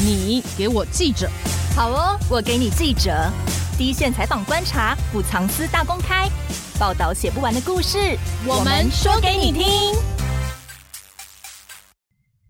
[0.00, 1.28] 你给我记者，
[1.74, 3.10] 好哦，我给你记者，
[3.76, 6.28] 第一线采访观察，不藏私大公开，
[6.78, 8.16] 报道写不完的故事，
[8.46, 9.66] 我们说给你听。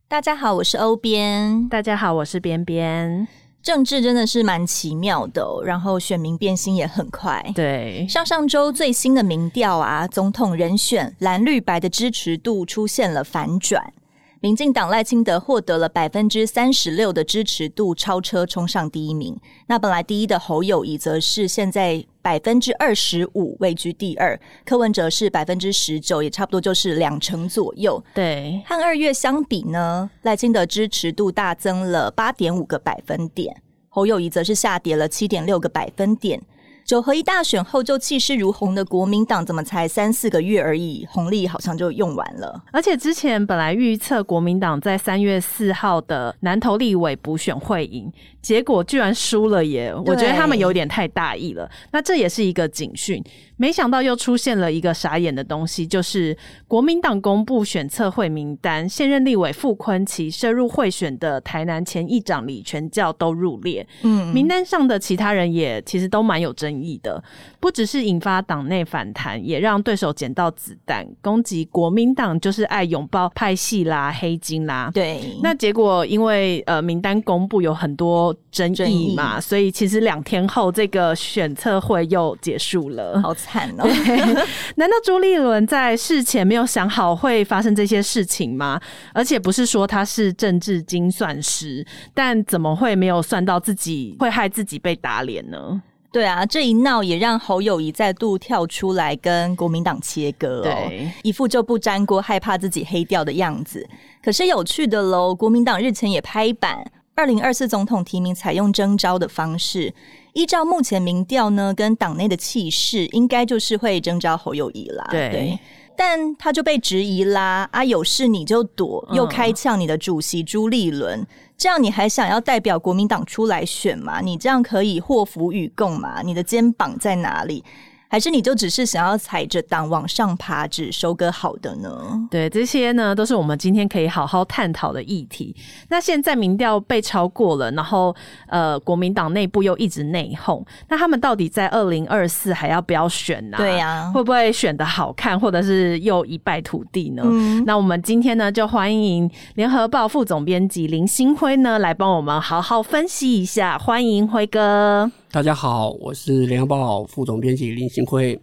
[0.08, 1.66] 大家好，我是欧编。
[1.70, 3.26] 大家好，我是边边。
[3.62, 7.42] 政治真的是蛮奇妙的哦，然后选民变心也很快。
[7.54, 13.94] 对，上上周最新的民调啊，总统人选蓝绿白的支持度出现了反转。
[14.40, 19.36] 民进党赖清德获得了百分之三十六的支持度，超车冲上第一名。
[19.66, 28.00] 那本来第一的侯友谊则是现在百分之二十五位居第二，柯文哲是百分之十九，也差不多就是两成左右。
[28.14, 36.40] 对，和二月相比呢，赖清德支持度大增了八点五个百分点，侯友谊则是下跌了七点六个百分点。
[36.88, 42.64] 九合一大选后就气势如虹的国民党，怎么才三四个月而已，红利好像就用完了？
[42.72, 49.94] 而且之前本来预测国民党在三月四号的南投立委补选会赢，结果居然输了耶！
[50.06, 51.70] 我觉得他们有点太大意了。
[51.92, 53.22] 那这也是一个警讯。
[53.58, 56.34] 没想到又出现了一个傻眼的东西，就是
[56.66, 63.86] 国民党公布选测会名单，现任立委傅崐萁涉入贿选的台南前议长李全教都入列。
[64.04, 67.22] 嗯，名单上的其他人也其实都蛮有争议的，
[67.58, 74.90] 不只是引发党内反弹，也让对手捡到子弹，攻击国民党就是爱拥抱派系啦、黑金啦。
[74.92, 83.18] 对，那结果因为呃名单公布有很多争议嘛，议所以其实两天后这个选测会又结束了。
[83.22, 83.34] 好。
[83.38, 83.88] 惨哦！
[84.74, 88.80] 难道朱立伦在事前没有想好会发生这些事情吗？
[89.14, 95.80] 而且不是说他是政治精算师，但怎么会没有算到自己会害自己被打脸呢？
[96.10, 103.86] 对啊，这一闹也让侯友谊再度跳出来跟国民党切割哦，对一副就不沾锅、害怕自己黑掉的样子。
[104.22, 109.92] 可是有趣的喽，国民党日前也拍板，二零二四总统提名采用征召的方式。
[110.32, 115.06] 依照目前民调呢，跟党内的气势，应该就是会征召侯友谊啦。
[115.10, 115.58] 对，对，
[115.98, 117.68] 但他就被质疑啦。
[117.72, 121.26] 啊，有事你就躲，又开呛你的主席朱立伦，嗯、
[121.56, 124.20] 这样你还想要代表国民党出来选吗？
[124.20, 126.22] 你这样可以祸福与共吗？
[126.22, 127.64] 你的肩膀在哪里？
[128.08, 131.90] 还是你就只是想要踩着党往上爬，只收割好的呢？
[132.30, 135.54] 对，这些呢都是我们今天可以好好探讨的议题。
[135.88, 138.14] 那现在民调被超过了，然后
[138.46, 143.58] 呃，国民党内部又一直内讧，那他们到底在二零二四还要不要选呢？
[143.58, 147.22] 对呀，会不会选的好看，或者是又一败涂地呢？
[147.26, 155.10] 嗯，那我们今天呢就欢迎联合报副总编辑林新辉呢来帮我们好好分析一下，欢迎辉哥。
[155.30, 158.40] 大家好，我是联合报副总编辑林兴辉。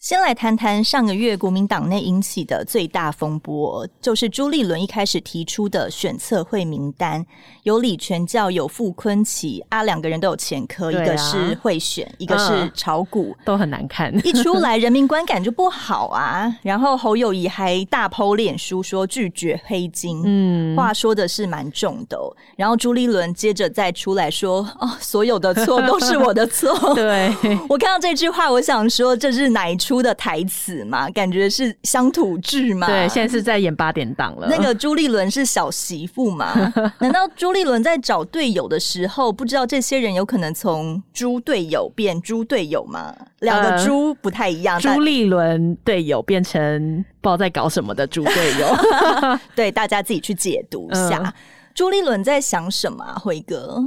[0.00, 7.26] 先来谈谈上个月国民党内引起的最大风波，就是朱立伦一开始提出的选测会名单，
[7.64, 14.14] 有李全教，有傅坤奇啊，两个人都有前科，啊、一个是贿选，一个是炒股，嗯，都很难看。
[14.24, 16.46] 一出来，人民观感就不好啊。
[16.62, 22.32] 然后侯友谊还大 po 脸书说拒绝黑金，嗯，话说的是蛮重的，哦。
[22.54, 26.72] 然后朱立伦接着再出来说，哦，所有的错都是我的错。
[26.94, 27.34] 对，
[27.68, 29.87] 我看到这句话，我想说这是哪一出？
[29.88, 32.86] 出的台词嘛，感觉是乡土剧嘛。
[32.86, 34.46] 对，现在是在演八点档了。
[34.50, 36.52] 那个朱立伦是小媳妇嘛？
[37.00, 43.16] 难道朱立伦在找队友的时候，不知道这些人有可能从猪队友变猪队友吗？
[43.38, 44.76] 两个猪不太一样。
[44.76, 48.76] 呃、朱立伦队友变成不知道在搞什么的猪队友。
[49.56, 51.16] 对，大家自己去解读一下。
[51.16, 51.32] 呃、
[51.72, 53.14] 朱立伦在想什么、啊？
[53.18, 53.82] 辉哥。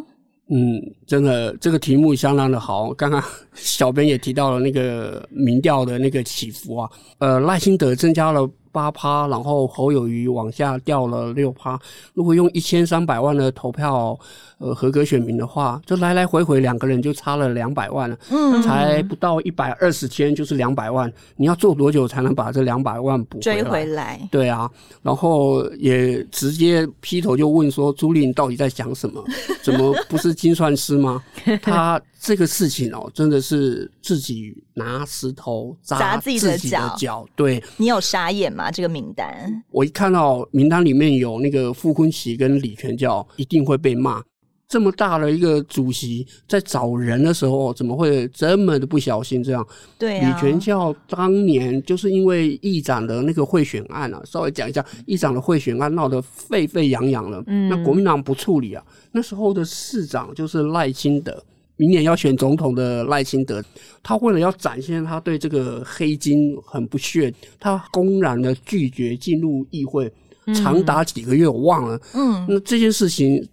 [0.53, 2.91] 嗯，真的，这个题目相当的好。
[2.94, 3.23] 刚刚
[3.53, 6.89] 小编也提到了那个民调的那个起伏啊，
[7.19, 8.47] 呃，赖清德增加了。
[8.73, 11.78] 八趴，然后侯友谊往下掉了六趴。
[12.13, 14.17] 如果用一千三百万的投票，
[14.62, 18.18] 呃，合格选民的话，就来来回回两个人就差了两百万了。
[18.30, 24.20] 嗯，才不到一百二十天就是两百万，你要做多久才能把这两百万补追回来？
[24.32, 24.70] 对啊，
[25.02, 29.24] 然后也直接劈头就问说：“朱立，你到底在想什么？
[29.63, 31.22] 怎么不是精算师吗？”
[31.62, 32.02] 他。
[32.24, 37.25] 这个事情哦，真的是自己拿石头砸自己的脚。
[37.36, 38.69] 对，你有傻眼吗？
[38.69, 44.22] 这个名单，我一看到名单里面有那个傅崐萁跟李全教，一定会被骂。
[44.71, 49.44] 这么大的一个主席，在找人的时候，怎么会这么的不小心？
[49.44, 49.68] 这样，
[50.00, 50.29] 对啊。
[50.29, 57.44] 李全教当年就是因为议长的那个贿选案啊，稍微讲一下，议长的贿选案闹得沸沸扬扬了。
[57.47, 58.81] 嗯，那国民党不处理啊，
[59.12, 61.44] 那时候的市长就是赖清德。
[61.75, 63.62] 明年要选总统的赖清德，
[64.01, 70.09] 他为了要展现他对这个黑金很不屑，他公然的拒绝进入议会，
[70.53, 72.00] 长达几个月，我忘了。
[72.13, 73.45] 嗯，那这件事情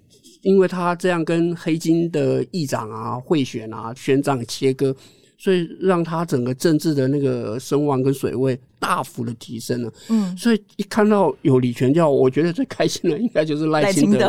[0.43, 4.95] 因为他这样跟黑金的议长啊、贿选啊、选长切割。
[5.39, 9.93] 所以让他整个政治的那个声望跟水位大幅的提升了。
[10.09, 14.29] 嗯，所以一看到有李全教，我觉得最开心的应该就是赖清德。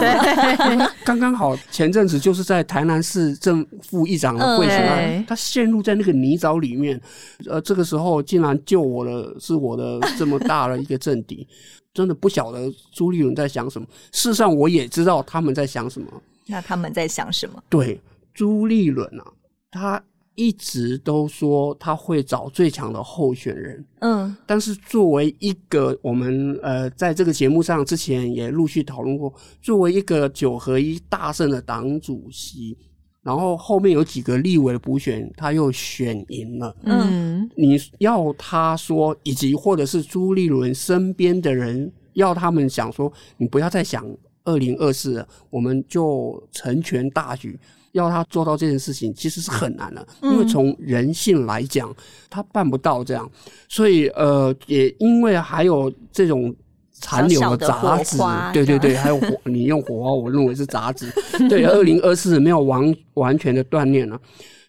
[1.04, 7.02] 刚刚好前阵子就是在台南市政副议长的贿选案，他陷入在那个泥沼里面。
[7.48, 11.48] 呃，这个时候竟然救我的是我的 这么大的一个政敌，
[11.92, 13.88] 真的不晓得朱立伦在想什么。
[14.12, 16.08] 事实上，我也知道他们在想什么。
[16.46, 17.64] 那他们在想什么？
[17.68, 18.00] 对，
[18.32, 19.26] 朱立伦啊，
[19.72, 20.04] 他。
[20.40, 32.78] 一直都说他会找最强的候选人，嗯，但是作为一个我们呃在这个节目上之前也陆续讨论过，作为一个九合一大胜的党主席，
[33.22, 44.10] 然后后面有几个立委的补选他又选赢了，嗯，你要他说，以及或者是朱立伦身边的人要他们想说，你不要再想
[44.46, 47.60] 二零二四，我们就成全大局。
[47.94, 51.94] 要他做到这件事情，其实是很难的，因为从人性来讲，
[52.30, 53.30] 他办不到这样。
[53.68, 56.56] 所以，呃，也因为还有这种
[56.92, 58.18] 残留的杂质，
[58.54, 61.12] 对对对，还有火， 你用火花，我认为是杂质。
[61.50, 64.20] 对，二零二四没有完完全的锻炼了，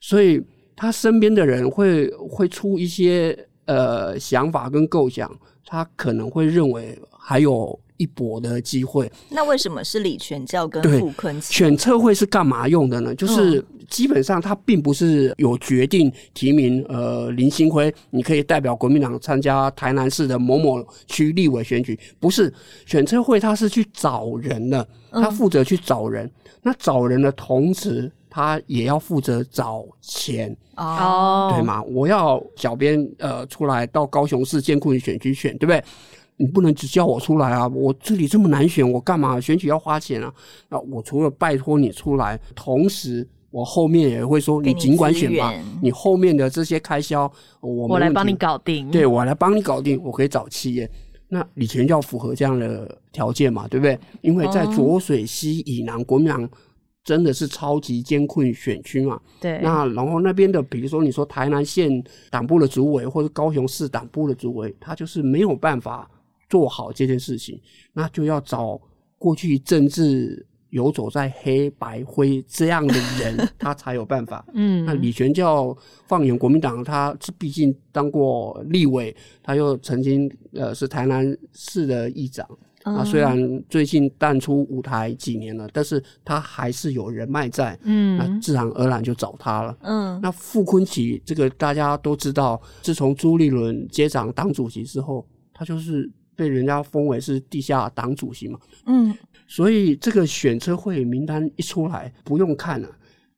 [0.00, 0.42] 所以
[0.74, 3.36] 他身边的人会会出一些
[3.66, 5.30] 呃想法跟构想，
[5.66, 7.78] 他可能会认为还有。
[8.00, 11.40] 一搏的机会，那为什么是李全教跟傅崐萁？
[11.42, 13.14] 选测会是干嘛用的呢？
[13.14, 22.50] 就是基本上他并不是有决定提名，呃，林兴辉，你可以代表国民党参加台南市的某某区立委选举，不是
[22.86, 26.24] 选测会，他是去找人的，他负责去找人。
[26.24, 26.30] 嗯、
[26.62, 31.82] 那找人的同时，他也要负责找钱哦，对吗？
[31.82, 35.84] 我要小编呃出来到高雄市监控选区选，对不对？
[36.40, 37.68] 你不能只叫我出来啊！
[37.68, 40.32] 我这里这么难选，我干嘛选举要花钱啊？
[40.70, 45.52] 那我除了拜托你出来，同时我后面也会说，你尽管选吧。
[45.52, 48.90] 你，你后面的这些开销，我我来帮你搞定。
[48.90, 50.90] 对，我来帮你搞定，我可以找企业。
[51.28, 53.68] 那李全要符合这样的条件嘛？
[53.68, 53.98] 对不对？
[54.22, 56.48] 因为在浊水溪以南，国民党
[57.04, 59.20] 真的是超级艰困选区嘛。
[59.42, 59.60] 对。
[59.62, 66.10] 那然后那边的，比如说你说台南县党部的主委，或者高雄市党部的主委，他就是没有办法。
[66.50, 67.58] 做好这件事情，
[67.94, 68.78] 那就要找
[69.16, 74.44] 过去政治游走在黑白灰这样的人， 他才有办法。
[74.54, 75.76] 嗯，那李全教
[76.06, 82.46] 放眼国民党，他是毕竟当过立委，他又曾经呃是台南市的议长。
[82.82, 87.78] 啊，虽然最近淡出舞台几年了，但是他还是有人脉在。
[87.82, 89.76] 嗯，那自然而然就找他了。
[89.82, 96.10] 嗯，那傅昆奇这个大家都知道，自从朱立伦接掌党主席之后，他就是。
[96.40, 99.14] 被人家封为是地下党主席嘛，嗯，
[99.46, 102.88] 所以这个选车会名单一出来，不用看了，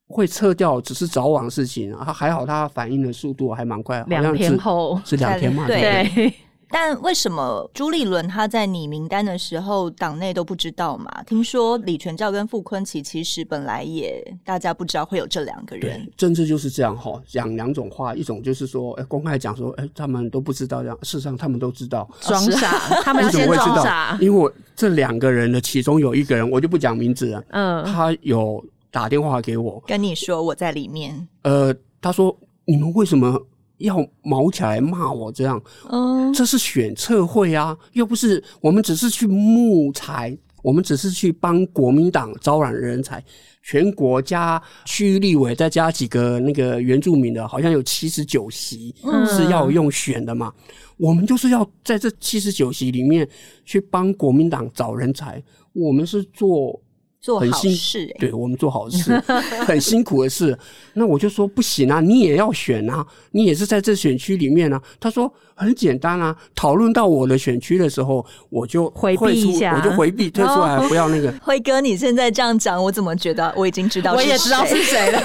[0.06, 2.12] 会撤掉只是早晚事情啊。
[2.12, 5.82] 还好他反应的速度还蛮快，两天后是两天嘛，对。
[6.14, 6.32] 对
[6.72, 11.22] 但为什么朱立伦他在拟名单的时候，党内都不知道嘛？
[11.24, 16.10] 听说李全照跟傅昆萁其实本来也大家不知道会有这两个人。
[16.16, 24.16] 政治就是这样哈，讲两种话，一种就是说，哎，公开讲说，哎，他们都不知道这样，事实上他们都知道，装傻， 他们先装傻。
[24.18, 31.28] 因为我这两个人的其中有一个人，我就不讲名字了，嗯，他有打电话给我，跟你说我在里面。
[31.42, 33.38] 呃，他说你们为什么？
[33.82, 43.22] 要毛起来骂我这样，嗯，这是选测会啊，又不是我们只是去募财，我们只是去帮国民党招揽人才，
[43.62, 48.94] 全国加区域立委再加几个那个原住民的，好像有七十九席
[49.28, 53.28] 是要用选的嘛，嗯，我们就是要在这七十九席里面
[53.64, 56.80] 去帮国民党找人才，我们是做。
[57.22, 59.16] 做好事，欸，对我们做好事
[59.64, 60.58] 很辛苦的事。
[60.92, 64.82] 那我就说不行啊，你也要选啊，你也是在这选区里面啊。
[64.98, 71.32] 他说很简单啊，讨论到我的选区的时候，我就回避一下，我就回避 退出来，不要那个。
[71.40, 75.22] 辉哥，你现在这样讲，我怎么觉得我已经知道，我也知道是谁了。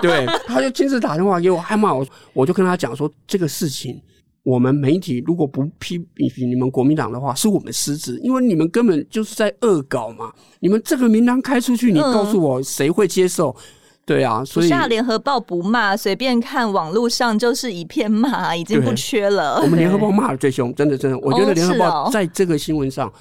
[0.00, 4.00] 对，他就亲自打电话给我，还骂我，我就跟他讲说这个事情。
[4.42, 5.98] 我们媒体如果不批
[6.34, 10.32] 评你们国民党的话，是我们失职，因为你们根本就是在恶搞嘛。
[10.60, 13.50] 你们这个名单开出去，你告诉我谁会接受？
[13.50, 13.62] 嗯、
[14.04, 19.60] 对啊，所以下联合报不骂，随便看网络上就是一片骂，已经不缺了。
[19.62, 23.08] 我们联合报骂的最凶，真的真的，我觉得联合报在这个新闻上。
[23.08, 23.12] 哦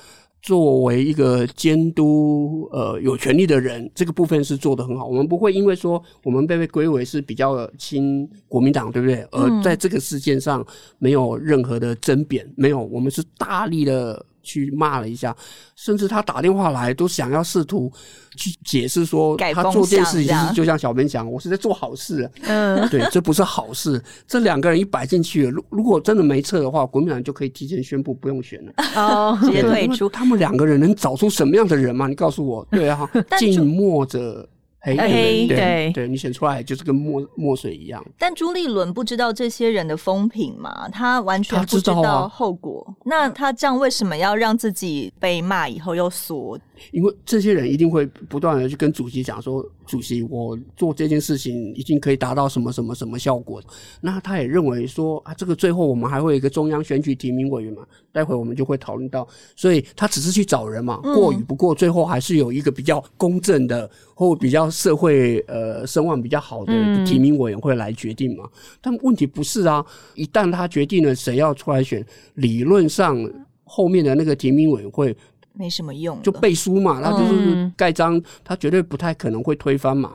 [0.41, 5.05] 作为一个监督，呃，有权利的人，这个部分是做得很好。
[5.05, 9.21] 我们不会因为说我们被被归为是比较亲国民党，对不对？
[9.31, 10.65] 而在这个事件上
[10.97, 15.35] 没有任何的争辩，没有，我们是大力的去骂了一下，
[15.75, 17.91] 甚至他打电话来都想要试图
[18.35, 22.29] 去解释说，他做这件事情就像小编讲，我是在做好事。
[22.43, 24.01] 嗯，对，这不是好事。
[24.27, 30.09] 这两个人一摆进去，如如果真的没撤的话，国民党就可以提前宣布不用选了，哦，直接退出。
[30.09, 32.07] 他们两个人能找出什么样的人吗？
[32.07, 32.65] 你告诉我。
[32.71, 34.47] 对啊， 静默者。
[34.83, 38.03] 黑黑对对，对，你选出来就是跟墨墨水一样。
[38.17, 42.83] 但朱立伦不知道这些人的风评嘛，他完全不知道后果。
[42.87, 46.59] 啊、那他这样为什么要让自己被骂以后又缩？
[46.91, 53.61] 因为这些人一定会不断的去跟主席讲说，主席，我做这件事情已经可以达到什么什么什么效果。
[53.99, 59.27] 那他也认为说啊，这个最后我们还会有一个中央选举提名委员嘛，待会我们就会讨论到。
[59.55, 64.61] 所以他只是去找人嘛，过与不过，最后还是有一个比较公正的或比较。
[64.71, 66.73] 社会呃声望比较好的
[67.05, 68.45] 提名委员会来决定嘛？
[68.45, 69.85] 嗯、但问题不是啊！
[70.15, 72.03] 一旦他决定了谁要出来选，
[72.35, 73.17] 理论上
[73.63, 75.15] 后面的那个提名委员会
[75.53, 80.13] 没什么用，就背书嘛，他就是盖章，他绝对不太可能会推翻嘛。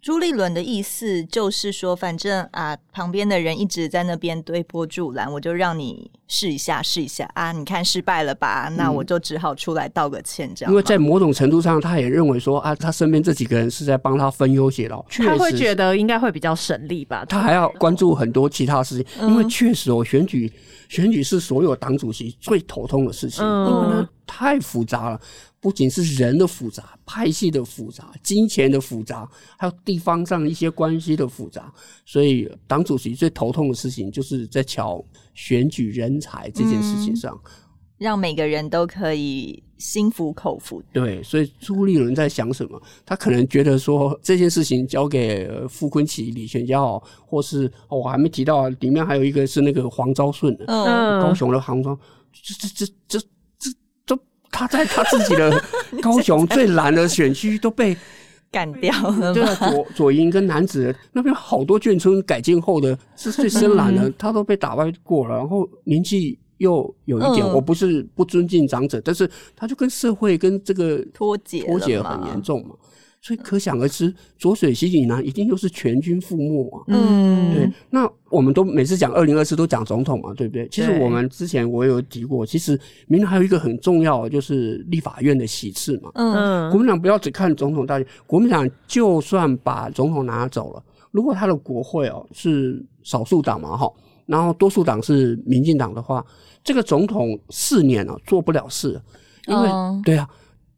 [0.00, 7.50] 朱立伦的意思就是说，反正啊，旁边的人一直在那边推波助澜，我就让你试一下，试一下啊！
[7.50, 8.72] 你看失败了吧？
[8.76, 10.72] 那我就只好出来道个歉，这样、嗯。
[10.72, 17.24] 因为在某种程度上，他也认为说啊，他身边这几个人是在帮他分忧解劳，他会觉得应该会比较省力吧？
[17.28, 20.50] 他还要关注很多其他事情，因为确实哦，选举
[20.88, 25.20] 选举是所有党主席最头痛的事情，因为呢太复杂了。
[25.60, 29.28] 不仅是人的复杂、派系的复杂、金钱的复杂，
[29.58, 31.72] 还有地方上一些关系的复杂，
[32.06, 35.04] 所以党主席最头痛的事情就是在瞧
[35.34, 37.50] 选举人才这件事情上，嗯，
[37.98, 40.82] 让每个人都可以心服口服。
[40.92, 42.80] 对，所以朱立伦在想什么？
[43.04, 46.80] 他可能觉得说这件事情交给傅昆萁、李全嘉，
[47.26, 51.98] 或是，哦，我还没提到，里面还有一个是那个黄昭顺，嗯，高雄的黄昭，
[52.32, 53.26] 这这这这
[53.58, 53.70] 这
[54.06, 54.18] 都。
[54.50, 55.62] 他在他自己的
[56.00, 57.94] 高雄最蓝的选区都被
[58.50, 72.74] 干掉了，对，左左营跟楠梓那边好多眷村改建后的是最深蓝的，他都被打败过了，然后年纪又有一点，我不是不尊敬长者，但是他就跟社会跟这个脱节脱节很严重嘛。
[73.20, 76.84] 所以可想而知，浊水溪以南一定又是全军覆没啊！
[76.86, 77.68] 嗯，对。
[77.90, 80.68] 那我们都每次讲二零二四都讲总统嘛，对不对？
[80.68, 86.12] 其实我们之前我有提过，其实明年还有一个很重要的就是立法院的席次嘛。
[86.14, 93.90] 嗯，国民党不要只看总统大选，国民党就算把总统拿走了，如果他的国会哦是少数党嘛哈，
[94.28, 96.24] 然后多数党是民进党的话，
[96.62, 99.02] 这个总统四年啊做不了事，
[99.48, 99.68] 因为
[100.04, 100.30] 对啊，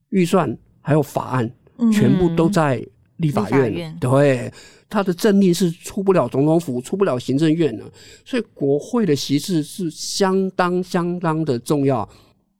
[0.09, 1.52] 预算还有法案。
[1.90, 4.52] 全部都在立法院，院对，
[4.87, 7.83] 他的政令是出不了总统府，出不了行政院的，
[8.23, 12.07] 所以国会的席次是相当相当的重要。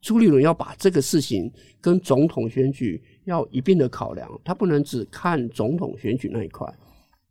[0.01, 6.67] 朱立伦要把这个事情跟总统选举要一并的考量，他不能只看总统选举那一块。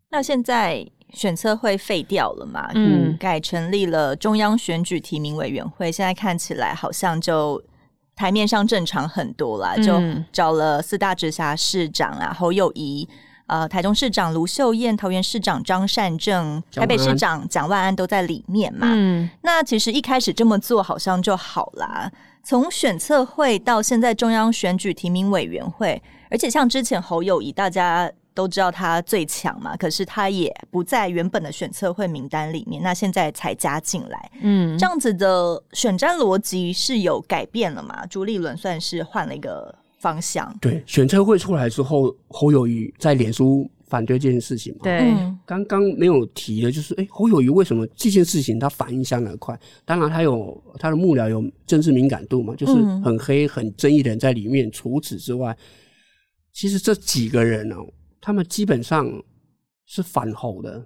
[0.08, 2.70] 那现在选策会废掉了嘛？
[2.74, 7.62] 嗯，改成立了中央选举提名委员会，现在看起来好像就。
[8.16, 9.98] 台面上正常很多啦，就
[10.30, 13.08] 找了四大直辖市长啊，侯友谊，
[13.46, 18.88] 呃，台中市长卢秀燕，桃园市长张善政，台北市长蒋万安都在里面嘛。
[18.90, 22.12] 嗯，那其实一开始这么做好像就好啦。
[22.44, 28.12] 从选策会到现在中央选举提名委员会，而且像之前侯友谊，大家。
[28.34, 38.06] 都知道他最强嘛，可是他也不在原本的选策会名单里面，那现在才加进来，嗯，这样子的选战逻辑是有改变了嘛？
[38.06, 40.56] 朱立伦算是换了一个方向。
[40.60, 44.80] 对，选策会出来之后，侯友谊在脸书反对这件事情嘛？
[44.84, 45.12] 对，
[45.44, 49.58] 刚刚没有提的就是，哎，侯友谊为什么这件事情他反应相当快？
[49.84, 52.72] 当然，他有他的幕僚有政治敏感度嘛，就是
[53.04, 54.70] 很黑、很争议的人在里面。
[54.70, 55.56] 除此之外，
[56.52, 57.86] 其实这几个人呢、哦？
[58.20, 59.10] 他们基本上
[59.86, 60.84] 是反侯的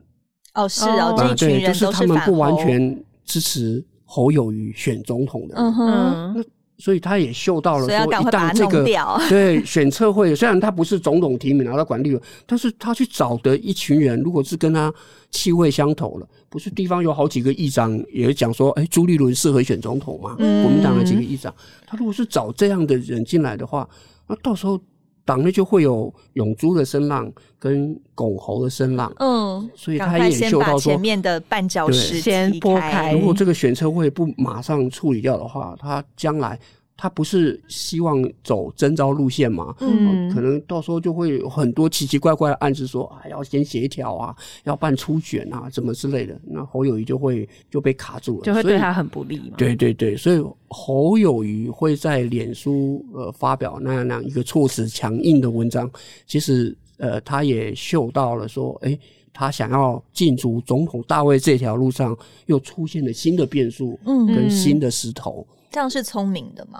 [0.55, 5.55] 哦，是啊，这一群人都是他们不完全支持侯友宜选总统的。
[5.57, 6.45] 嗯哼，那
[6.79, 8.85] 所以他也嗅到了说，一旦这个
[9.29, 14.93] 对选策会，虽然他不是总统提名拿到管理，但是他去找的一群人，如果是跟他
[15.31, 20.37] 气味相投了，不是地方有好几个议长也讲说，哎，朱立伦适合选总统嘛？
[20.37, 21.53] 国民党的几个议长，
[21.87, 23.89] 他如果是找这样的人进来的话，
[24.29, 24.81] 那到时候。
[25.25, 33.13] 党内就会有涌珠的声浪跟拱喉的声浪，嗯，所以他也嗅到说前面的绊脚石先拨开。
[33.13, 36.59] 如果这个选车会不马上处理掉的话，他将来
[36.97, 39.75] 他不是希望走征召路线嘛？
[39.81, 46.41] 嗯，可能到时候就会有很多奇奇怪怪的案子说，说啊要先协调啊，要办初选啊，怎么之类的。
[46.45, 49.57] 那侯友谊就会就被卡住了，就会对他很不利嘛。
[49.59, 55.91] 对对对，所以侯友谊会在脸书呃发表那样那样一个措辞强硬的文章，
[56.27, 58.97] 其实呃他也嗅到了说，哎，
[59.33, 65.45] 他想要进入总统大位这条路上又出现了新的变数，嗯，跟新的石头。
[65.49, 66.79] 嗯这样是聪明的吗？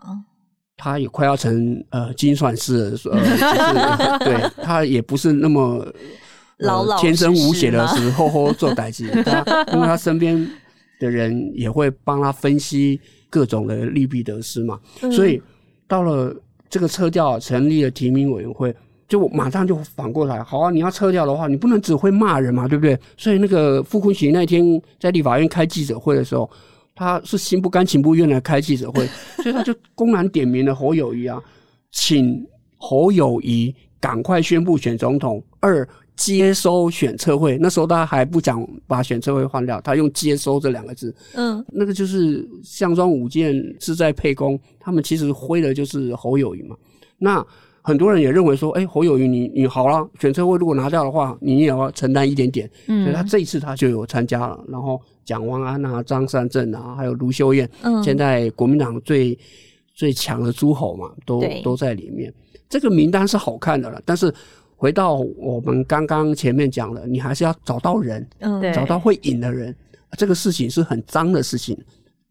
[0.77, 5.93] 他也快要成呃精算师了，呃，就是、对 他也不是那么、呃、
[6.59, 9.09] 老老天生无邪的时候，做代志。
[9.27, 10.49] 他因为他身边
[11.01, 15.43] 的人也会帮他分析各种的利弊得失嘛，嗯、所以
[15.89, 16.33] 到了
[16.71, 18.73] 这个撤掉，成立了提名委员会，
[19.09, 22.97] 就马上就反过来，好啊，你要撤掉的话，你不能只会骂人嘛，对不对？
[23.17, 26.49] 所以那个傅昆萁那天在立法院开记者会的时候。
[26.95, 29.07] 他是心不甘情不愿来开记者会，
[29.43, 31.43] 所以他就公然点名了侯友谊啊，
[31.91, 32.47] 请
[32.77, 35.87] 侯友谊赶快宣布选总统，二
[36.17, 37.59] 接收选测会。
[37.59, 46.77] 那时候大家还不讲把选测会换掉，他用接收这两个字，嗯，那个就是项庄舞剑，志在沛公，他们其实挥的就是侯友谊嘛。
[47.19, 47.45] 那
[47.85, 55.01] 很多人也认为说，哎、欸，侯友宜你你好了，选车会如果拿掉的话，你也要承担一点点，嗯，所以他这一次他就有参加了，然后。
[55.25, 59.35] 蒋万安啊，张善政啊，还有卢秀燕，嗯，现在国民党最
[59.95, 62.31] 最强的诸侯嘛，都都在里面。
[62.69, 64.31] 这个名单是好看的了，但是
[64.77, 69.75] 回到我们刚刚前面讲了，你还是要找到人，嗯，找到会赢的人。
[70.19, 71.75] 这个事情是很脏的事情，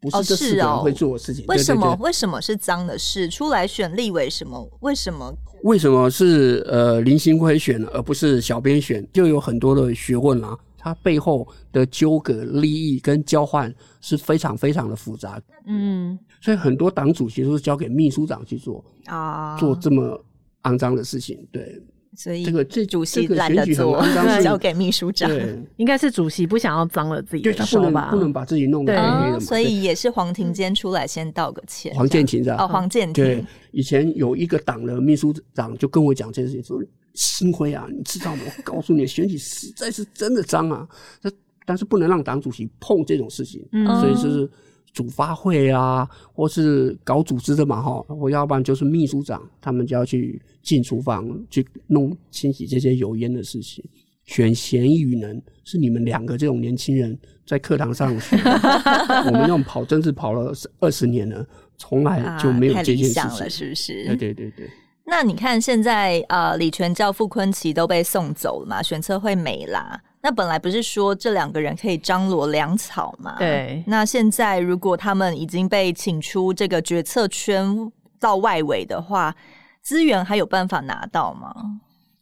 [0.04, 1.46] 不是这四个人会做的事情。
[1.48, 1.96] 为什么？
[1.98, 3.26] 为什么是脏的事？
[3.30, 4.68] 出来选立委什么？
[4.80, 5.34] 为什么？
[5.62, 9.06] 为什么是呃林兴辉选，而不是小编选？
[9.14, 10.54] 就有很多的学问啊。
[10.76, 20.22] 它背后的纠葛、利益跟交换是非常非常的复杂，嗯，所以很多党主席都是交给秘书长去做啊，做这么
[20.64, 21.80] 肮脏的事情，对，
[22.16, 24.02] 所以这个这主席懒得做，
[24.42, 32.56] 交给秘书长，对，应该是主席不想要脏了自己的手吧，对，他不能不能把自己弄得黑黑的嘛，所以也是黄庭坚出来先道个歉，黄建庭是吧？
[32.60, 36.82] 哦，黄建庭，对，以前有一个党的秘书长就跟我讲这件事情说。
[37.16, 38.42] 星辉啊，你知道吗？
[38.44, 40.84] 我告诉你，选举实在是真的脏啊！
[41.22, 41.30] 这
[41.64, 44.50] 但是不能让党主席碰这种事情，嗯，所以就是
[44.94, 53.84] 主发会啊，或是搞组织的嘛，哈，我要不然就是秘书长，他们就要去进厨房去弄清洗这些油烟的事情。
[54.24, 58.36] 选贤与能是你们两个这种年轻人在课堂上学，
[59.26, 64.06] 我们用跑真是跑了二十年了，从来就没有这件事情，啊、了是不是？
[64.06, 64.70] 对对对对。
[65.04, 70.00] 那你看，现在呃，李全教、傅坤奇都被送走了嘛，选测会没啦。
[70.24, 73.36] 那本来不是说这两个人可以张罗粮草嘛？
[73.38, 73.84] 对。
[73.86, 79.36] 那现在如果他们已经被请出这个决策圈到外围的话，
[79.82, 81.54] 资源还有办法拿到吗？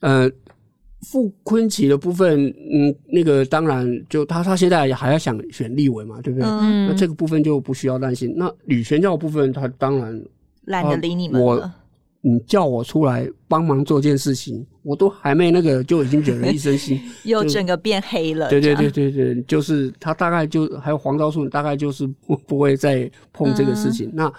[0.01, 0.29] 呃，
[1.03, 6.49] 傅坤奇的部分，嗯，那个当然就他他现在还要想选立委嘛，对不对？
[6.49, 6.89] 嗯。
[6.89, 8.35] 那这个部分就不需要担心。
[8.37, 10.21] 那吕全教的部分，他当然
[10.65, 11.73] 懒得理你们了。
[12.25, 18.49] 你叫我出来帮忙做件事情，我都还没那个就已经惹人一身 腥，又整个变黑了。
[18.49, 24.09] 对对对对对，就是他大概就还有黄昭顺，大概就是不不会再碰这个事情。
[24.11, 24.33] 嗯、那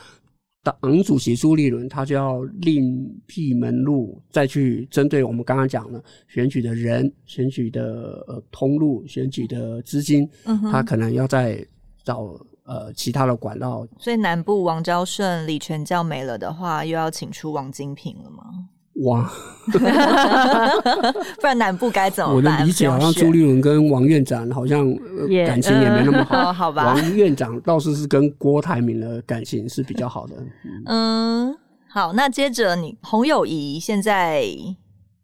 [0.63, 11.65] 党主席朱立伦他就要另辟门路，再去针对我们刚刚讲的选举的人、选举的呃通路、选举的资金，嗯、他可能要再
[12.05, 12.33] 找。
[12.65, 18.43] 呃，其他的管道，所以南部王昭顺、李全教没了的话，又要请出王金平了吗？
[19.03, 19.27] 哇，
[21.41, 22.53] 不然南部该怎么办？
[22.53, 24.85] 我的理解好像朱立伦跟王院长好像
[25.47, 26.85] 感情也没那么好 uh, 好吧？
[26.93, 30.35] 王院长倒是是跟郭台铭的感情是比较好的。
[30.63, 31.57] 嗯，嗯，
[31.89, 34.45] 好，那接着你洪友谊现在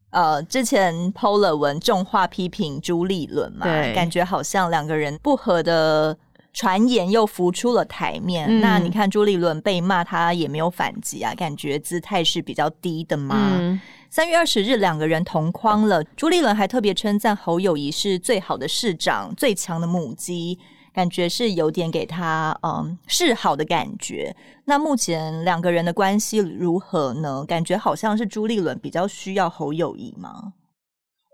[0.10, 6.18] 呃之前 PO 了文重话批评朱立伦嘛，对感觉好像两个人不合的。
[6.52, 13.80] 传言又浮出了台面，嗯、那你看朱立伦被骂，他也没有反击啊，感觉姿态是比较低的嘛。
[14.10, 20.58] 三、嗯、月二十日，两个人同框了，朱立伦还特别称赞侯友谊是最好的市长，最强的母鸡，
[20.92, 24.36] 感觉是有点给他嗯示好的感觉。
[24.66, 27.46] 那目前两个人的关系如何呢？
[27.48, 30.54] 感觉好像是朱立伦比较需要侯友谊吗？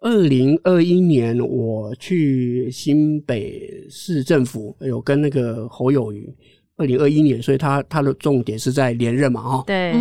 [0.06, 6.32] 二零二一年，我去新北市政府有跟那个侯友宜。
[6.78, 9.64] 二零二一年，所以他他的重点是在连任嘛，哈。
[9.66, 9.96] 对。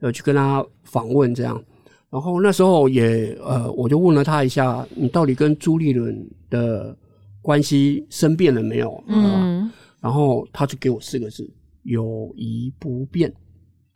[0.00, 1.62] 呃去跟他访问这样，
[2.08, 6.96] 然后那时候也呃，我就问了他一下，你到底跟朱立伦的
[7.42, 9.04] 关系生变了没有？
[9.08, 9.70] 嗯。
[10.00, 11.46] 然后他就给我四个字：
[11.82, 13.30] 友谊不变。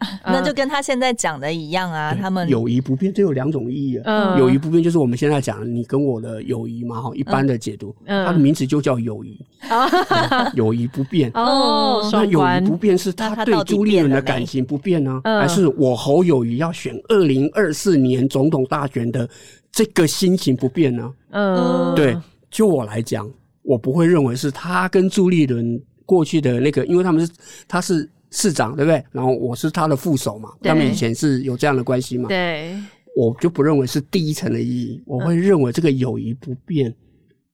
[0.25, 2.15] 那就跟他现在讲的一样啊。
[2.15, 4.39] 他们友谊不变，这有两种意义啊。
[4.39, 9.37] 友谊不变就是我们现在讲你跟我的友谊嘛，哈，一般的解读，它的名字就叫友谊。
[10.55, 19.29] 友谊不变哦，那友谊不变是他对朱立伦的感情不变呢，还是我侯友谊要选二零二四年总统大选的
[19.73, 21.13] 这个心情不变呢？
[21.31, 22.17] 嗯，对，
[22.51, 23.29] 就我来讲，
[23.63, 27.33] 我不会认为是他跟朱立伦过去的那个，因为他们是
[27.67, 28.09] 他是。
[28.31, 29.03] 市长对不对？
[29.11, 32.29] 然后我是他的副手嘛，他们以前是有这样的关系嘛？
[32.29, 32.75] 对，
[33.17, 36.95] 我就不认为是第一层的意义，我会认为这个友谊不变，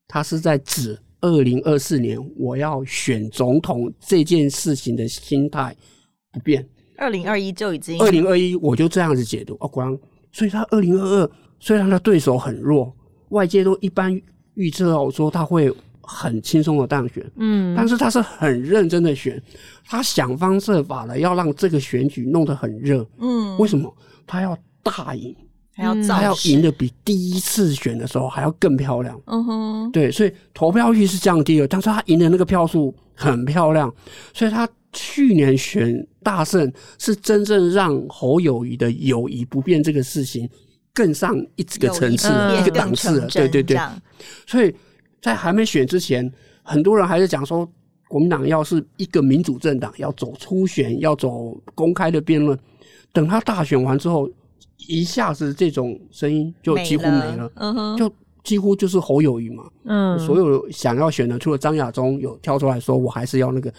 [0.07, 5.75] 他是在指二零二四年我要选总统这件事情的心态
[6.31, 6.67] 不变。
[6.97, 9.97] 二零二一就已经，二零二一我就这样子解读哦，果然，
[10.31, 12.93] 所以他二零二二虽然他的对手很弱，
[13.29, 14.21] 外界都一般
[14.55, 15.73] 预测到说他会。
[16.07, 19.41] 很轻松的当选，嗯，但是他是很认真的选，
[19.85, 23.91] 他想方设法的要让这个选举弄得很热，嗯，为什么？
[24.27, 25.35] 他要大赢，
[25.73, 33.93] 还要他要赢得比第一次选的时候还要更漂亮，嗯哼，对，所以投票率是降低了，但是他赢的那个票数很漂亮，
[34.33, 40.49] 所以他去年选大胜是真正让侯友谊的友谊不变这个事情
[40.93, 43.77] 更上一个层次，一个档次了，对对对，
[44.45, 44.73] 所以。
[45.25, 47.67] 在还没选之前，很多人还是讲说，
[48.07, 52.55] 国民党要是一个民主政党，要走初选，要走公开的辩论。
[53.11, 54.29] 等他大选完之后，
[54.87, 58.11] 一下子这种声音就几乎没了，嗯哼，就
[58.43, 59.63] 几乎就是侯友谊嘛。
[59.85, 63.73] 嗯，所有想要选的，除了张亚中有跳出来说，我还是要那个，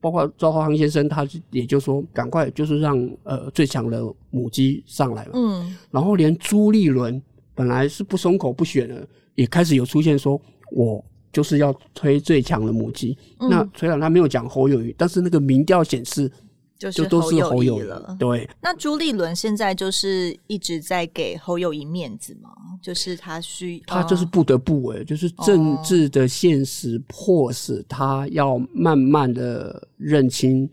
[0.00, 5.30] 包括赵浩康先生，他也就说，赶快就是让呃最强的母鸡上来了。
[5.34, 7.22] 嗯，然后连朱立伦
[7.58, 9.08] 本来是不松口不选的。
[9.34, 10.40] 也开始有出现说，
[10.72, 13.16] 我就是要推最强的母鸡。
[13.38, 16.28] 嗯、那虽然他没有讲侯友谊，但是那个民调显示，
[16.76, 18.16] 就都是侯友谊了。
[18.18, 18.50] 对。
[18.60, 22.50] 那朱立伦现在就是一直在给侯友谊面子嘛，
[22.82, 30.68] 就是他需他就是不得不为、欸，就是政治的现实迫使他要慢慢的认清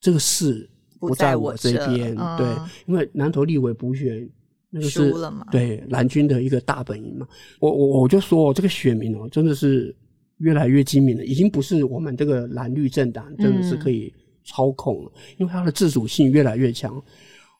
[0.00, 0.66] 这个事
[0.98, 2.16] 不在我这边。
[2.18, 2.46] 嗯、对，
[2.86, 4.26] 因为南投立委补选。
[4.76, 5.14] 那个是
[5.52, 7.28] 对蓝军的一个大本营嘛，
[7.60, 9.94] 我我我就说这个选民哦，真的是
[10.38, 14.12] 越来越精明了，已经不是我们这个蓝绿政党真的是可以
[14.44, 17.00] 操控了，因为它的自主性越来越强。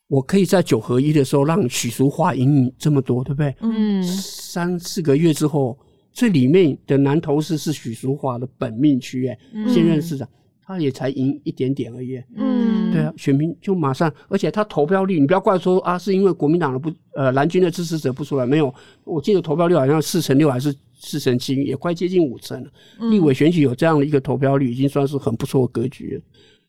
[0.09, 3.55] 我可以在九合一的时候让许淑华赢你这么多，对不对？
[3.61, 5.79] 嗯，三四个月之后，
[6.13, 9.39] 这里面的南投市是许淑华的本命区，哎，
[9.73, 10.29] 现任市长。
[10.67, 18.75] 他也才赢一点点而已，嗯，对啊，选民就马上，而且他投票率，你不要怪说啊，是因为国民党的不，呃，蓝军的支持者不出来，没有，
[19.05, 22.71] 我记得投票率好像四成六还是四成七，也快接近五成了。
[23.11, 26.23] 立委选举有这样的一个投票率，已经算是很不错的格局了。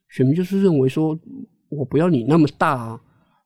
[0.09, 1.17] 选民就是认为说，
[1.69, 3.01] 我不要你那么大啊，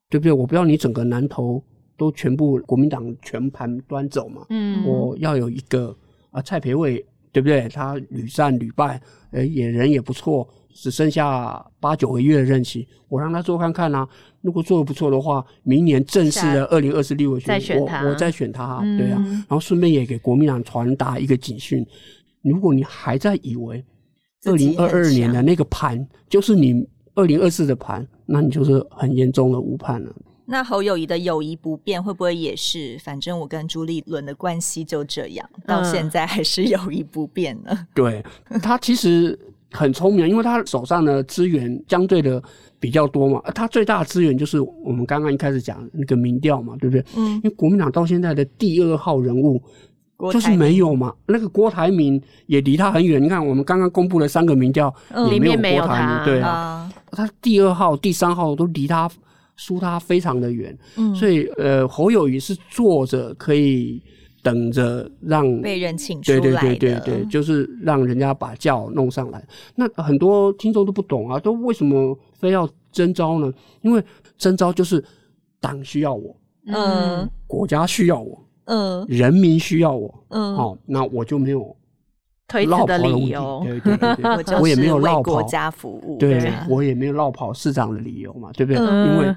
[0.08, 0.32] 对不对？
[0.32, 1.62] 我不要你整个南投
[1.96, 5.96] 都全部国民党全盘端走嘛，嗯，我要有一个
[6.32, 7.06] 啊蔡培慧。
[7.32, 7.68] 对不对？
[7.68, 9.00] 他屡战屡败，
[9.32, 14.08] 诶也人也不错，只剩下八九个月的任期，我让他做看看啊。
[14.40, 19.22] 如果做得不错的话，明年正式的二零二四立委选，我我再选他，嗯、对啊。
[19.22, 21.86] 然后顺便也给国民党传达一个警讯：
[22.42, 23.84] 如果你还在以为
[24.46, 30.10] 二零二二年的那个盘就是你二零二四的盘，那你就是很严重的误判了。
[30.50, 32.98] 那侯友谊的友谊不变，会不会也是？
[33.04, 37.68] 反正我跟朱立伦的关系就这样，到现在还是友谊不变呢？
[37.70, 38.24] 嗯、 对，
[38.60, 39.38] 他其实
[39.70, 42.42] 很聪明，因为他手上的资源相对的
[42.80, 43.40] 比较多嘛。
[43.54, 47.04] 他最大的资源就是我们刚刚一开始讲那个民调嘛，对不对？
[47.16, 47.34] 嗯。
[47.36, 49.62] 因为国民党到现在的第二号人物
[50.32, 53.22] 就是没有嘛，那个郭台铭也离他很远。
[53.22, 59.08] 你看，我们刚刚公布了三个民调，嗯、里面没有郭台铭，对啊，他第二号、第三号都离他。
[59.60, 60.74] 输他非常的远，
[61.14, 64.02] 所以呃，侯友谊是坐着可以
[64.42, 69.46] 等着让被人请出来，对对对对对，就是让人家把轿弄上来。
[69.74, 73.52] 那很多听众都不懂啊，都为什么非要征召呢？
[73.82, 74.02] 因为
[74.38, 75.04] 征召就是
[75.60, 76.34] 党需要我，
[76.68, 81.76] 嗯，国家需要我，嗯，人民需要我，嗯，好，那我就没有
[82.48, 88.82] 推辞的理由，对对对，我也没有落跑国家服务，对，我也没有落跑市长的理由嘛，对不对？
[88.82, 89.36] 因为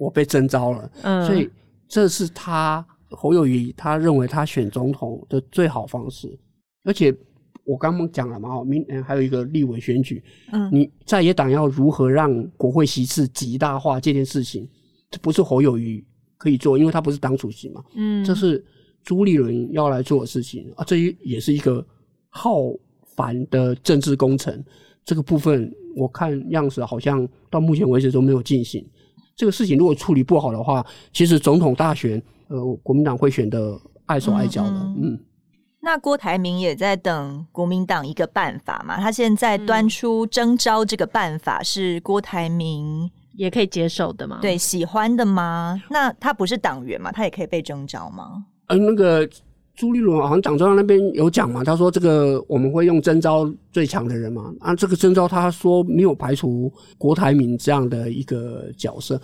[0.00, 1.50] 我被征召了，嗯，所以
[1.86, 6.26] 这是他侯友谊他认为他选总统的最好方式，
[6.84, 7.14] 而且
[7.64, 14.66] 我刚刚讲了嘛，明年还有一个立委选举，嗯，你在野党要如何让国会席次极大化这件事情，
[15.10, 16.02] 这不是侯友谊
[16.38, 18.64] 可以做，因为他不是党主席嘛，嗯，这是
[19.04, 21.86] 朱立伦要来做的事情啊，这也是一个
[22.30, 22.72] 浩
[23.14, 24.64] 繁的政治工程，
[25.04, 28.82] 这个部分我看样子好像到目前为止都没有进行。
[29.40, 34.70] 这个事情如果处理不好的话，其实总统大选，呃，国民党会选得碍手碍脚的。
[34.70, 35.20] 嗯，嗯，
[35.80, 39.00] 那郭台铭也在等国民党一个办法嘛？
[39.00, 44.40] 他现在端出征召这个办法，是郭台铭也可以接受的吗？
[44.42, 45.82] 对，喜欢的吗？
[45.88, 47.10] 那他不是党员嘛？
[47.10, 48.44] 他也可以被征召吗？
[48.66, 49.26] 呃，那个。
[49.80, 59.18] 朱立伦好像党中央那边有讲嘛，他说这个我们会用征召最强的人嘛，啊，这个征召他说没有排除郭台铭这样的一个角色。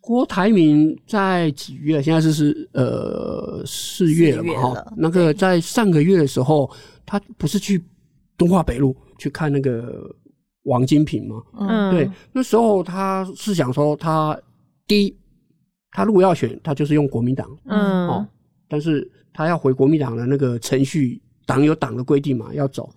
[0.00, 2.02] 郭台铭在几月？
[2.02, 6.68] 现在是是呃四月了嘛，哈，那个在上个月的时候，
[7.06, 7.80] 他不是去
[8.36, 10.12] 东华北路去看那个
[10.64, 11.40] 王金平吗？
[11.56, 14.36] 嗯，对，那时候他是想说他
[14.88, 15.16] 第一，
[15.92, 18.26] 他如果要选，他就是用国民党，嗯，哦，
[18.74, 19.08] 但是。
[19.36, 22.88] 他要回国民党的那个程序，党有党的规定嘛，要走。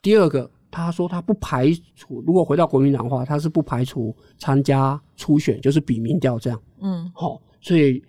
[0.00, 6.62] 第二个，他说他不排除，如果回到国民党的话，他是不排除参加初选，就是比民调这样。
[6.80, 8.00] 嗯，好、哦，所以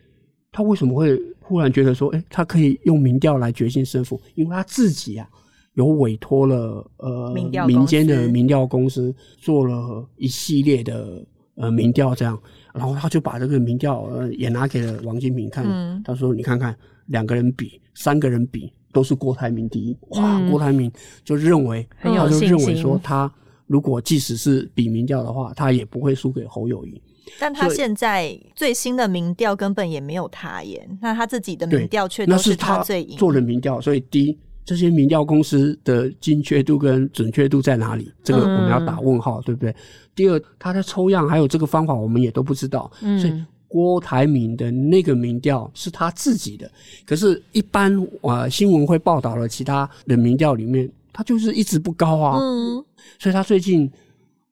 [0.52, 4.22] 他为什么会忽然觉得说，哎、欸，他可以用民调来决定胜负？
[4.36, 5.28] 因为他自己啊，
[5.74, 11.26] 有委托了呃民间的民调公司做了一系列的
[11.58, 12.40] 呃民调，这样，
[12.74, 16.74] 然后他就把这个民调呃也拿给了王金平看，嗯、他说你看看。
[17.08, 19.96] 两个人比，三个人比，都是郭台铭第一。
[20.10, 20.92] 哇，嗯、郭台铭
[21.24, 23.32] 就认为，他就认为说，他
[23.66, 27.02] 如果即使是比民调的话，他也不会输给侯友谊。
[27.40, 33.18] 但他现在最新的民调根本也没有他耶，那他自己的民调却都是他最赢。
[33.18, 38.12] 做的民调，所以第一，这些民调公司的精确度跟准确度在哪里？
[38.24, 39.76] 这个我们要打问号，嗯、对不对？
[40.14, 42.92] 第二，他的抽样还有这个方法，我们也都不知道。
[43.02, 43.44] 嗯、所以。
[43.70, 46.72] 郭台铭的那个民调是他自己的，
[47.06, 52.40] 可是，一般呃新闻会报道了其他的民调里面，他就是一直不高啊。
[52.40, 52.82] 嗯，
[53.20, 53.92] 所以他最近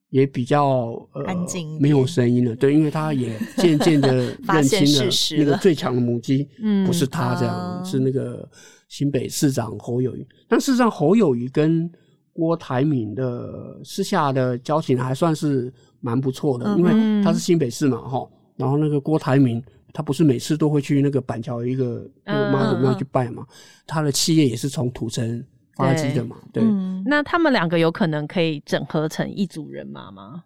[0.10, 2.54] 也比较呃安静，没有声音了。
[2.58, 6.46] 对，因为他也渐渐的 认清了那个最强的母鸡，
[6.86, 8.46] 不是他这样，嗯、是那个
[8.88, 10.26] 新北市长侯友谊。
[10.48, 11.90] 但事实上，侯友谊跟
[12.34, 16.92] 郭台铭的私下的交情还算是蛮不错的，因为
[17.24, 18.28] 他是新北市嘛，哈。
[18.58, 19.62] 然后那个郭台铭，
[19.94, 23.46] 他不是每次都会去那个板桥一个那个妈祖庙去拜嘛？
[23.50, 25.44] 嗯、他的企业也是从土城
[25.76, 26.38] 发迹的嘛？
[26.54, 26.64] 对，
[27.06, 30.44] 那他们两个有可能可以整合成一组人马吗？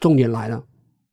[0.00, 0.60] 重点来了，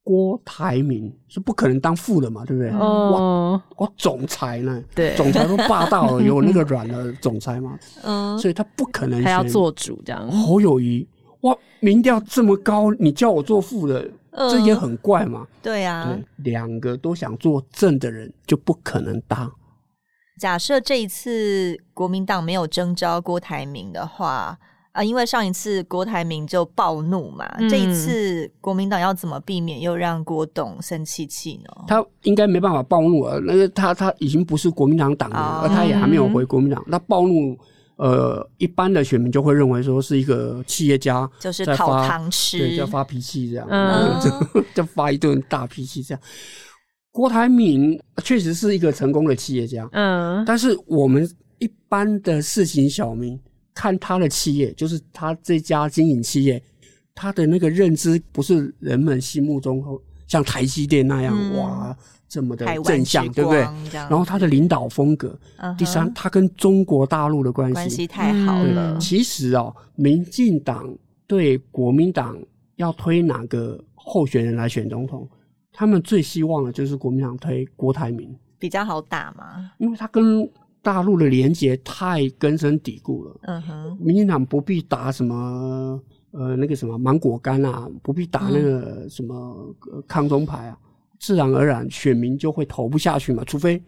[0.10, 2.44] 郭台铭是不可能当副的嘛？
[2.44, 2.72] 对不对？
[2.72, 4.84] 哦，哇，哇，总裁呢？
[4.96, 7.78] 对，总裁都霸道了，有那个软的总裁嘛？
[8.02, 10.28] 嗯，所以他不可能他要做主这样。
[10.32, 11.08] 侯友谊，
[11.42, 14.10] 哇，民调这么高，你叫我做副的？
[14.32, 15.46] 这也很怪嘛？
[15.62, 19.52] 对呀，两个都想做正的人就不可能当。
[20.40, 24.58] 假设这一次国民党没有征召郭台铭的话
[25.00, 31.86] 啊，因为上一次郭台铭就暴怒嘛，这一次国民党要怎么避免又让郭董生气气呢？
[31.88, 37.58] 他应该没办法暴怒啊，那个他他已经不是国民党党员，而他也还没有回国民党，那暴怒。
[37.96, 46.22] 呃，一般的选民就会认为说是一个企业家就是讨糖吃，对，就发脾气这样，嗯、 就就发一顿大脾气这样。
[47.12, 53.38] 郭台铭确实是一个成功的企业家，嗯，但是我们一般的市井小民
[53.80, 56.62] 看他的企业，就是他这家经营企业，
[57.16, 59.82] 他的那个认知不是人们心目中
[60.28, 61.98] 像台积电那样、嗯、哇。
[62.32, 63.62] 这么的正向，对不对？
[63.92, 68.96] 然后他的领导风格，嗯、第三，他跟中国大陆的关系关系太好了。
[69.00, 72.40] 其实哦，民进党对国民党
[72.76, 75.28] 要推哪个候选人来选总统，
[75.74, 79.72] 他们最希望的就是国民党推郭台铭，比较好打嘛。
[79.80, 80.48] 因为他跟
[80.82, 83.40] 大陆的连结太根深蒂固了。
[83.44, 89.76] 嗯哼，民进党不必打什么呃那个什么芒果干啊，不必打那个什么
[90.08, 90.78] 抗中牌啊。
[91.20, 93.44] 自然而然，选民就会投不下去嘛。
[93.44, 93.82] 除非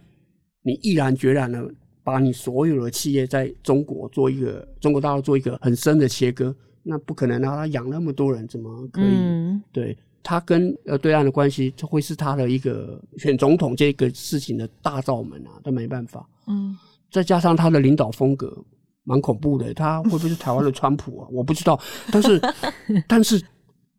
[0.62, 1.66] 你毅然决然的
[2.04, 7.56] 把你所有的企业在中国做一个中国大陆做一个很深的切割，那不可能啊！
[7.56, 9.04] 他养那么多人，怎么可以？
[9.06, 16.26] 嗯、对他跟呃对岸的关系，就会是他的一个选总统这个事情的大罩门啊，他没办法。
[16.46, 16.76] 嗯，
[17.10, 18.56] 再加上他的领导风格
[19.04, 21.28] 蛮恐怖的，他会不会是台湾的川普啊？
[21.30, 21.78] 我不知道，
[22.10, 22.40] 但是
[23.08, 23.42] 但是。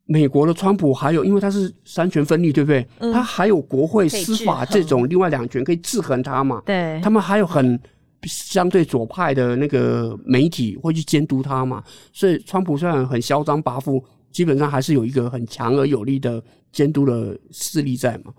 [0.06, 2.86] 美国的川普还有，因为他是三权分立，对不对？
[3.00, 6.62] 嗯、他还有国会、司法这种另外两权可以制衡他嘛？
[6.66, 7.80] 对，他们还有很
[8.24, 11.82] 相对左派的那个媒体会去监督他嘛？
[12.12, 18.34] 所以川普虽然很嚣张跋扈，基本上还是有一个很强而有力的监督的势力在嘛。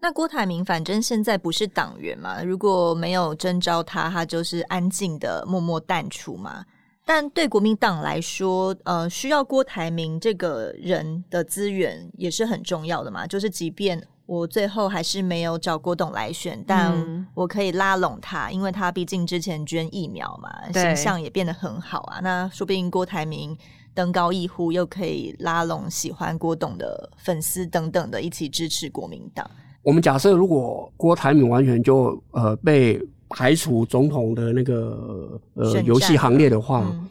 [0.00, 6.64] 那郭台铭反正现在不是党员嘛，如果没有征召他，他就是安静的默默淡出嘛。
[7.04, 13.26] 但对国民党来说，呃，需要郭台铭这个人的资源也是很重要的嘛。
[13.26, 22.20] 就是即便我最后还是没有找郭董来选，但我可以拉拢他，因为他毕竟之前捐疫苗嘛，形象也变得很好啊。
[22.22, 23.56] 那说不定郭台铭
[23.98, 29.44] 登高一呼，又可以拉拢喜欢郭董的粉丝等等的，一起支持国民党。
[29.82, 33.00] 我们假设，如果郭台铭完全就呃被。
[33.30, 37.06] 排除总统的那个呃游戏行列的话，嗯、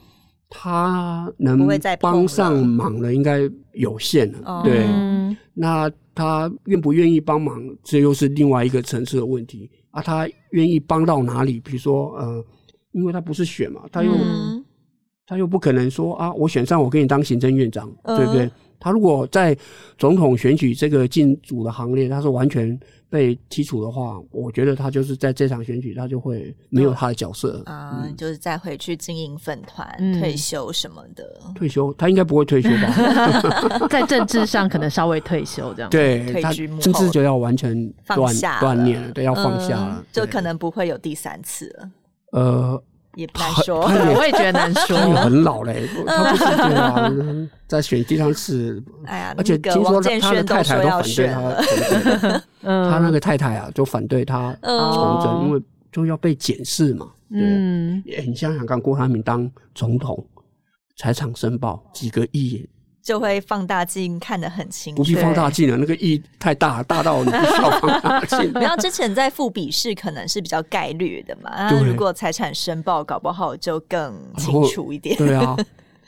[0.50, 1.68] 他能
[2.00, 4.64] 帮上忙的应该有限了。
[4.64, 10.02] 对，嗯、那他愿不愿意帮忙，这又是另外一个层次的问题啊。
[10.02, 11.60] 他愿意帮到哪里？
[11.60, 12.44] 比如说呃，
[12.94, 14.66] 因为他不是选嘛，他又、嗯、
[15.28, 18.50] 他又不可能说啊，我选上我给你当行政院长，嗯、对不对？
[18.80, 19.58] 他如果在
[19.98, 31.26] 总统选举这个进组的行列，他是完全被剔除的话，我觉得他就是在这场选举，他就会没有他的角色啊，嗯嗯、就是再回去经营粉团、嗯、退休什么的。
[31.56, 33.88] 退休，他应该不会退休吧？
[33.90, 35.90] 在政治上可能稍微退休这样。
[35.90, 41.92] 对，退居幕后，政治就要完全断锻炼，对，要放下了，嗯、就可能不会有第三次了。
[42.32, 42.82] 呃。
[43.18, 44.96] 也不难说，我也觉得难说。
[44.96, 47.12] 他也很老嘞，他不是对啊，
[47.68, 48.82] 在选地上是。
[49.06, 55.60] 哎呀，而且听说他的太太都反对他， 他那个太太啊，就反对他从政，因为
[55.92, 57.10] 就要被检视嘛。
[57.32, 60.24] 嗯，你想想看，郭台铭当总统，
[60.96, 62.70] 财产申报几个亿。
[63.08, 68.52] 就会放大镜看得很清楚，不必放大镜了，那个亿太大，大到你不需要放大镜。
[68.60, 75.16] 然后之前在富比试可能是比较概率的嘛，那如果财产申报搞不好就更清楚一点。
[75.16, 75.56] 对啊，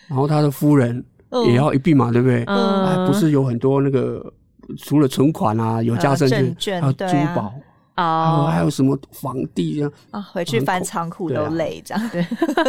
[0.10, 1.02] 然后他的夫人
[1.48, 2.44] 也要一并嘛，对不对？
[2.48, 4.22] 嗯，不是有很多那个
[4.80, 7.54] 除了存款啊，有家证券，还有珠宝
[7.96, 9.92] 啊，还有什么房地啊？
[10.12, 12.10] 啊，回去翻仓库都累这样。
[12.10, 12.26] 对，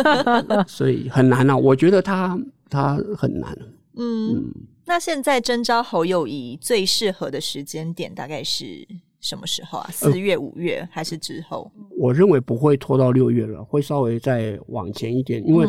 [0.68, 2.38] 所以很难啊，我觉得他
[2.68, 3.58] 他很难。
[4.02, 4.50] 嗯，
[4.86, 8.88] 那现在征召侯友谊最适合的时间点大概是
[9.20, 9.90] 什么时候啊？
[9.92, 11.70] 四月、五月还是之后？
[11.98, 15.66] 我认为不会拖到六月了，会稍微再往前一点，因为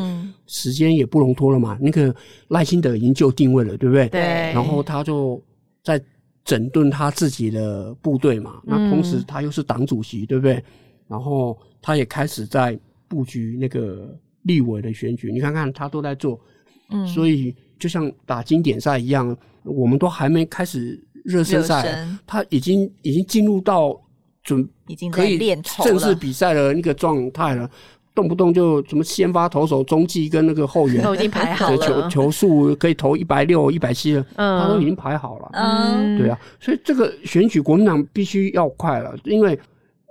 [0.47, 1.77] 时间也不容拖了嘛。
[1.81, 2.15] 那个
[2.47, 4.07] 赖清德已经就定位了，对不对？
[4.07, 4.21] 对。
[4.53, 5.43] 然后他就
[5.83, 6.01] 在
[6.45, 8.61] 整顿他自己的部队嘛。
[8.63, 10.63] 那同时他又是党主席，对不对？
[11.09, 15.33] 然后他也开始在布局那个立委的选举。
[15.33, 16.39] 你看看他都在做，
[16.91, 17.53] 嗯，所以。
[17.81, 23.99] 就像打经典赛一样，我们都还没开始热身赛，他已经已经进入到
[24.43, 24.69] 准
[25.11, 25.39] 可以
[25.83, 27.67] 正式比赛的那个状态了，
[28.13, 31.03] 动不动就什么先发投手、中继跟那个后援。
[31.03, 35.49] 都已经排好了，球球数可以投一百六、一百七了，他都已经排好了。
[35.53, 39.59] 嗯，对啊，所以这个选举国民党必须要快了，因为。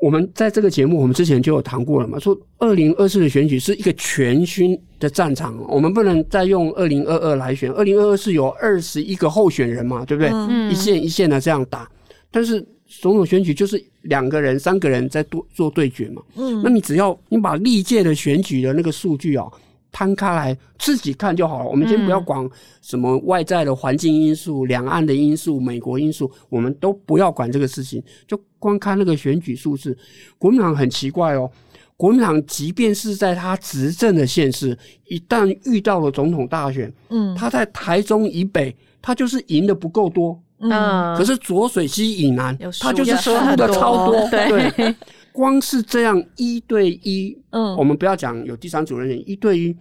[0.01, 7.71] 我们在这个节目，我们之前就有谈过了嘛，说二零二四的选举是一个全新的战场，我们不能再用二零二二来选。
[7.73, 10.31] 二零二二是有二十一个候选人嘛，对不对？
[10.33, 11.87] 嗯，一线一线的这样打，
[12.31, 16.23] 但是总统选举就是两个人、三个人在做做对决嘛。
[16.37, 19.47] 嗯，那你只要你把历届的选举的那个数据啊。
[19.93, 21.67] 摊开来自己看就好了。
[21.67, 22.49] 我们先不要管
[22.81, 29.97] 什么外在的环境因素、两岸的因素、美国因素，我们都不要管这个事情，就光看那个选举数字。
[30.39, 31.51] 国民党很奇怪哦，
[31.97, 34.77] 国民党即便是在他执政的县市，
[35.07, 44.95] 一旦遇到了总统大选，嗯，他在台中以北，他就是赢的不够多，嗯，可是浊水溪以南，他就是输的超多， 对。
[45.33, 49.77] 光是这样一对一，嗯，我们不要讲有第三组人员，一对一，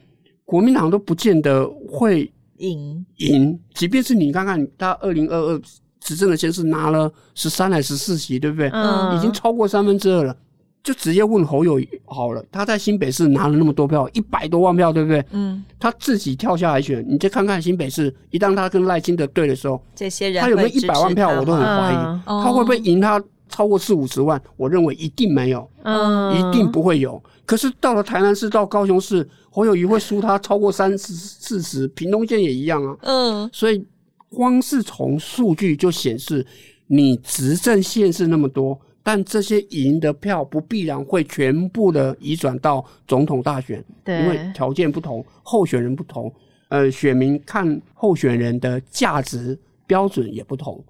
[0.45, 3.59] 国民党都不见得会赢赢。
[3.73, 5.61] 即便是你看看，他二零二二
[5.99, 8.69] 执政的先是拿了十三还是十四席，对不对？
[8.73, 10.35] 嗯，已经超过三分之二了。
[10.81, 15.23] 就直接问侯友好了，他在新北市拿了那么多票，一百多万票，对不对？
[15.31, 23.21] 嗯，他自己跳下来选，你再看看新北市，一旦他跟赖清德对的时候，这些人他有没有一百万票，我都很怀疑，嗯、他会不会赢他？
[23.49, 27.21] 超过四五十万，我认为一定没有，嗯，一定不会有。
[27.45, 33.49] 可是到了台南市，到高雄市，侯友宜会输他超过三十、四十，屏东县也一样啊，嗯。
[33.51, 33.83] 所以
[34.29, 36.45] 光是从数据就显示，
[36.87, 46.31] 你执政县市那么多，但这些赢的票不必然会全部的移转到总统大选，对，因为条件不同，候选人不同，
[46.67, 49.57] 呃，选民看候选人的价值
[49.87, 50.83] 标准也不同。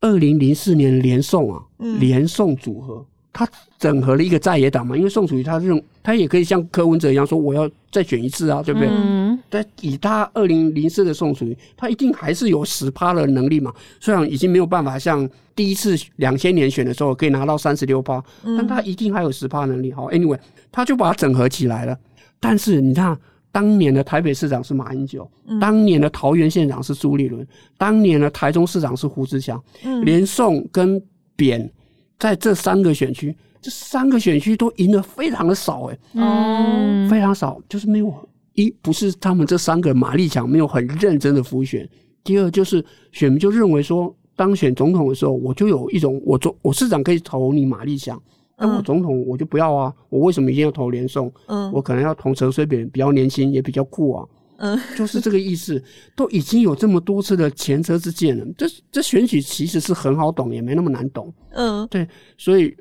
[0.00, 1.62] 二零零四年连宋啊，
[1.98, 8.88] 连宋组合，他整合了一个在野党嘛，因为宋楚瑜他这种，他也可以像柯文哲一样说，我要再选一次啊，对不对？
[8.90, 9.38] 嗯。
[9.48, 19.92] 但以他二零零四的宋楚瑜，他一定还是有十趴的能力嘛，虽然已经没有办法像第一次两千年选的时候可以拿到三十六趴，但他一定还有十趴能力。
[19.92, 20.38] 好，anyway，
[20.70, 21.98] 他就把它整合起来了。
[22.38, 23.18] 但是你看。
[23.56, 27.46] 当年的台北市长是马英九，嗯、当年的桃园县长是朱立伦，
[27.78, 31.02] 当年的台中市长是胡志强，嗯、连宋跟
[31.34, 31.72] 扁
[32.18, 41.88] 在这三个选区，这三个选区都赢得非常的少，哎，哦，非常少，就是没有一不是他们这三个马力强，没有很认真的辅选。
[42.22, 48.22] 第二就是选民就认为说，当选总统的时候，我就有一种我总我市长可以投你马力强。
[48.58, 49.92] 那我总统我就不要啊！
[50.08, 51.30] 我为什么一定要投连宋？
[51.46, 54.26] 嗯，我可能要投陈水扁，比较年轻也比较酷啊。
[54.56, 55.82] 嗯， 就是这个意思。
[56.16, 61.30] 都已经有这么多次的前车之鉴了，这这选举其实是很好懂，也没那么难懂。
[61.50, 62.08] 嗯，对。
[62.38, 62.74] 所以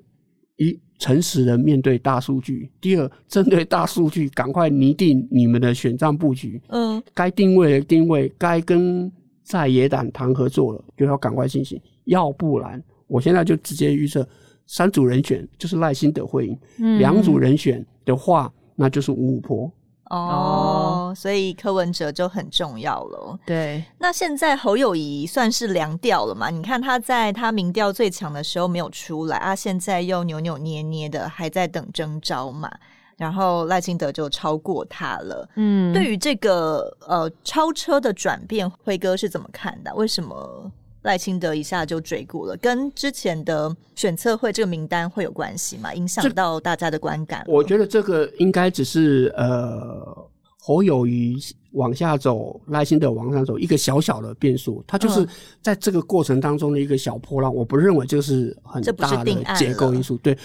[0.55, 6.61] 一诚实的面对大数据，第二针对大数据赶快拟定你们的选战布局。
[6.69, 9.11] 嗯，该定位的定位，该跟
[9.43, 14.25] 在野党谈合作了，就要赶快进行，要不然我现在就直接预测。
[14.67, 16.59] 三组人选就是赖清德会赢，
[16.99, 19.71] 两、嗯、组人选的话，那就是五五波。
[20.11, 23.39] 哦，所以柯文哲就很重要了。
[23.43, 26.51] 对，那现在侯友谊算是凉掉了嘛？
[26.51, 32.71] 你看他在他民调最强的时候没有出来啊，现在又扭扭捏捏的还在等征召嘛。
[33.17, 35.49] 然后赖清德就超过他了。
[35.55, 39.95] 嗯，对于这个呃超车的转变，辉哥是怎么看的？
[39.95, 40.71] 为什么？
[41.05, 45.93] 赖清德一下就追过了，跟之前的选测会这个名单会有关系吗？
[45.93, 47.45] 影响到大家的观感？
[47.47, 50.27] 我觉得这个应该只是呃
[50.57, 51.37] 侯友谊
[51.73, 55.27] 往下走，赖清德往上走一个小小的变数，它就是
[55.61, 57.53] 在这个过程当中的一个小波浪。
[57.53, 60.35] 我不认为这是很大的结构因素，对，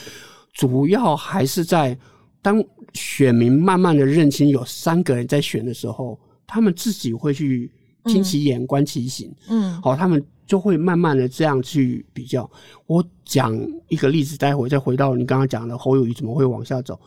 [0.52, 1.96] 主要还是在
[2.42, 7.72] 当选民慢慢的认清有三个人在选的时候，他们自己会去
[8.04, 10.24] 听其言观其行，嗯，好，他们。
[10.50, 12.50] 就会慢慢的这样去比较。
[12.86, 16.98] 我讲一个例子，待会再回到你刚刚讲的侯友宜怎么会往下走。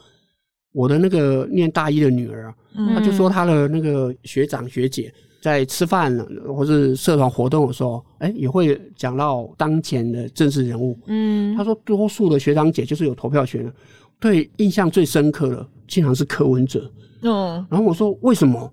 [0.72, 2.56] 我的那个念大一的女儿啊，
[2.94, 6.18] 她就说她的那个学长学姐在吃饭
[6.56, 10.98] 或是社团活动的时候，哎，也会讲到当前的政治人物。
[11.08, 13.74] 嗯，她说多数的学长姐就是有投票权的，
[14.22, 16.90] 对印象最深刻的竟然是柯文哲。
[17.24, 18.72] 嗯，然后我说为什么？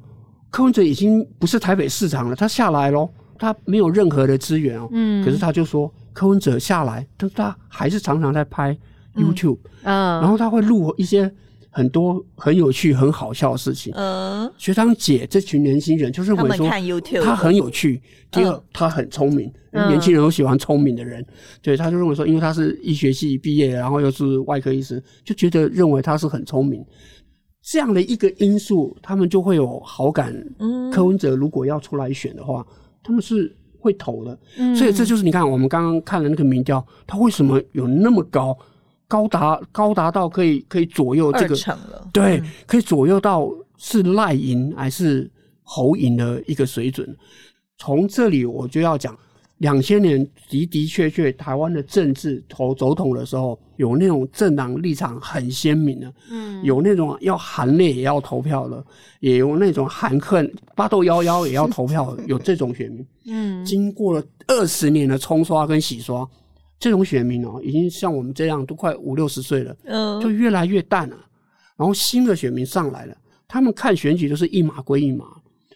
[0.51, 3.11] 柯文哲已经不是台北市长了，他下来咯。
[3.39, 8.77] 他没有任何的资源哦，嗯，可是他就说柯文哲下来，但是他还是常常在拍
[9.15, 11.33] YouTube，嗯，然后他会录一些
[11.71, 21.25] 很多很有趣、很好笑的事情，嗯，学长姐这群年轻人就认为说他很有趣，第二他很聪明，年轻人都喜欢聪明的人，
[21.63, 26.85] 对，他就认为说，因为他是医学系毕业，然后又是外科医师，就觉得认为他是很聪明，
[27.63, 30.35] 这样的一个因素，他们就会有好感。
[30.59, 32.67] 嗯，柯文哲如果要出来选的话。
[33.03, 38.57] 他们是会投的，嗯，所以这就是你看我们刚刚看的那个民调，他为什么有那么高，
[39.09, 41.57] 高达高达到可以可以左右这个，
[42.13, 45.29] 对，嗯，可以左右到是赖赢还是
[45.63, 47.17] 侯赢的一个水准。
[47.79, 49.19] 从这里我就要讲。
[49.61, 58.83] 两千年的的确确，台湾的政治投总统的时候，有那种政党立场很鲜明的，嗯，有那种要含泪也要投票的，
[59.21, 66.27] 也有那种含恨巴豆幺幺也要投票的，有这种选民， 嗯，经过了二十年的冲刷跟洗刷，
[66.79, 71.17] 这种选民哦，已经像我们这样都快五六十岁了，嗯，就越来越淡了。
[71.77, 73.15] 然后新的选民上来了，
[73.47, 75.27] 他们看选举都是一码归一码，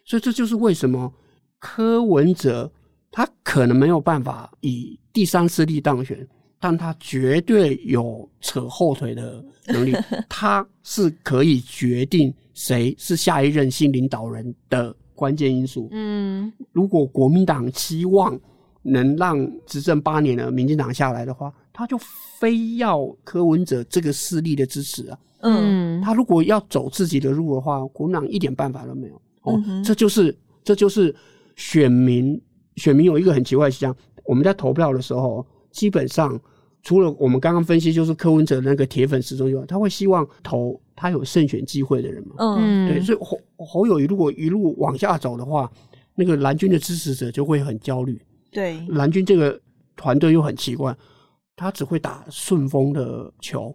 [0.07, 1.13] 所以这就是为什么
[1.59, 2.73] 柯文哲。
[3.17, 6.27] 他可能没有办法以第三势力当选，
[6.59, 9.95] 但他绝对有扯后腿的能力。
[10.29, 15.87] 他是可以决定谁是下一任新领导人的关键因素。
[15.93, 18.37] 嗯，如果国民党期望
[18.83, 21.97] 能让执政八年的民进党下来的话，他就
[22.41, 25.19] 非要柯文哲这个势力的支持啊。
[25.43, 29.23] 嗯，他如果要走自己的路的话，国民党一点办法都没有。
[29.43, 31.15] 哦，这就是这就是
[31.55, 32.37] 选民。
[32.77, 36.41] 选民有一个很奇怪的现象，我们在投票的时候，基本上
[36.83, 42.35] 除了我们刚刚分析，就是柯文哲那个铁粉始终以外，他会希望投他有胜选机会的人嘛。
[42.39, 45.71] 嗯，对，所以侯侯友宜如果一路往下走的话，
[46.15, 48.21] 那个蓝军的支持者就会很焦虑。
[48.51, 49.61] 对，蓝军这个
[49.97, 50.97] 团队又很奇怪，
[51.57, 53.75] 他只会打顺风的球，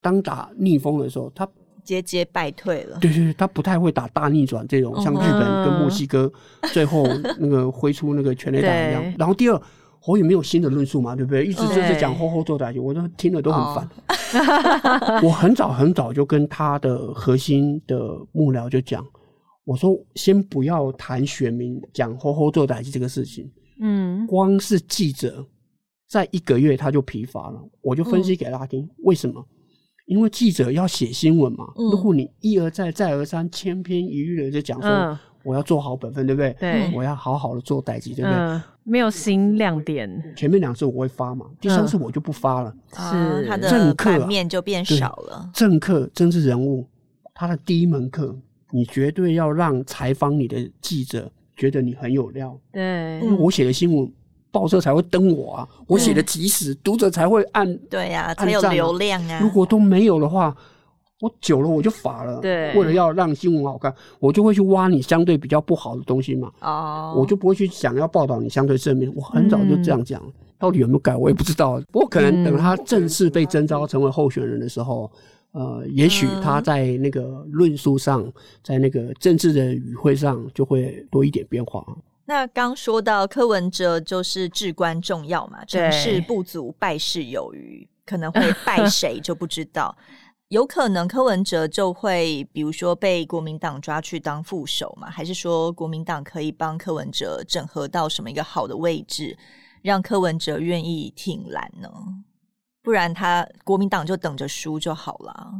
[0.00, 1.48] 当打逆风的时候，他。
[1.86, 6.30] 节节败退了，对对对，他不太会打大逆转这种，像日本跟墨西哥
[6.74, 7.06] 最后
[7.38, 9.14] 那个挥出那个全垒打一样。
[9.16, 9.62] 然后第二，
[10.00, 11.46] 侯也没有新的论述嘛，对不对？
[11.46, 13.88] 一直就是讲吼吼做打击，我都听了都很烦。
[15.22, 17.96] 我很早很早就跟他的核心的
[18.32, 19.06] 幕僚就讲，
[19.64, 23.48] 我说先不要谈选民讲吼吼做打击这个事情。
[23.80, 25.46] 嗯，光是记者
[26.08, 29.46] 在一个月他就疲乏了，我就分析给他听为什么。
[30.06, 36.52] 因为记者要写新闻嘛，嗯如果你一而再再而三千篇一律的就讲说、嗯我要做好本分，对不对？
[36.58, 38.32] 对我要好好的做代志，对不对？
[38.32, 42.74] 嗯，没有新亮点，前面两次我会发嘛，第三次我就不发了。
[42.94, 45.48] 啊是他的政面就变少了。
[45.54, 46.84] 政客、政治人物，
[47.32, 48.36] 他的第一门课，
[48.72, 54.12] 你绝对要让采访你的记者觉得你很有料，对，因为我写的新闻，
[54.56, 57.76] 报社才会登我啊，我写的及时，读者才会按。
[57.90, 59.38] 对呀、才有流量啊。
[59.42, 60.56] 如果都没有的话，
[61.20, 62.40] 我久了我就乏了。
[62.40, 69.12] 对为了要让新闻好看，我就会去挖你相对比较不好的东西嘛，哦，我就不会去想要报道你相对正面。
[69.14, 71.78] 我很早就这样讲了，到底有没有改我也不知道。
[71.92, 75.10] 不过可能等他正式被征召成为候选人的时候，
[75.52, 78.26] 呃，也许他在那个论述上，
[78.62, 81.84] 在那个政治的语汇上就会多一点变化。
[82.26, 89.96] 那刚说到柯文哲就是至关重要嘛，成事不足败事有余，可能会败 谁就不知道。
[90.48, 99.36] 有可能柯文哲就会，比如说被国民党抓去当副手嘛，还是说国民党可以帮柯文哲整合到什么一个好的位置，
[99.82, 101.90] 让柯文哲愿意挺蓝呢？
[102.82, 105.52] 不然他国民党就等着输就好了。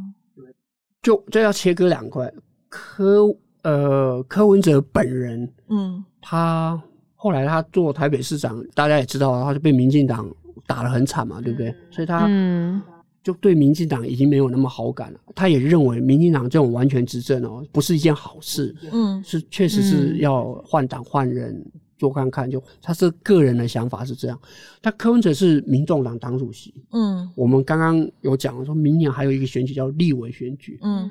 [1.01, 2.31] 就这要切割两块，
[2.69, 3.25] 柯
[3.63, 6.81] 呃柯文哲本人，嗯他
[7.15, 10.29] 后来他做台北市长，大家也知道，他就被民进党
[10.65, 11.73] 打得很惨嘛，对不对？
[11.89, 12.81] 所以他嗯，
[13.23, 15.19] 就对民进党已经没有那么好感了。
[15.33, 21.65] 他也认为民进党这种完全执政哦，不是一件好事，嗯是确实是要换党换人
[21.97, 22.51] 做看看。
[22.51, 24.37] 就他是个人的想法是这样，
[24.81, 26.73] 但柯文哲是民众党党主席。
[26.91, 31.09] 嗯我们刚刚有讲说，明年还有一个选举叫立委选举，嗯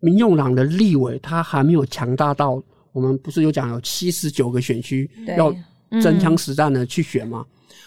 [0.00, 2.62] 民众党的立委他还没有强大到，
[2.96, 5.54] 我们不是有讲有七十九个选区要
[6.00, 7.44] 真枪实弹的去选吗？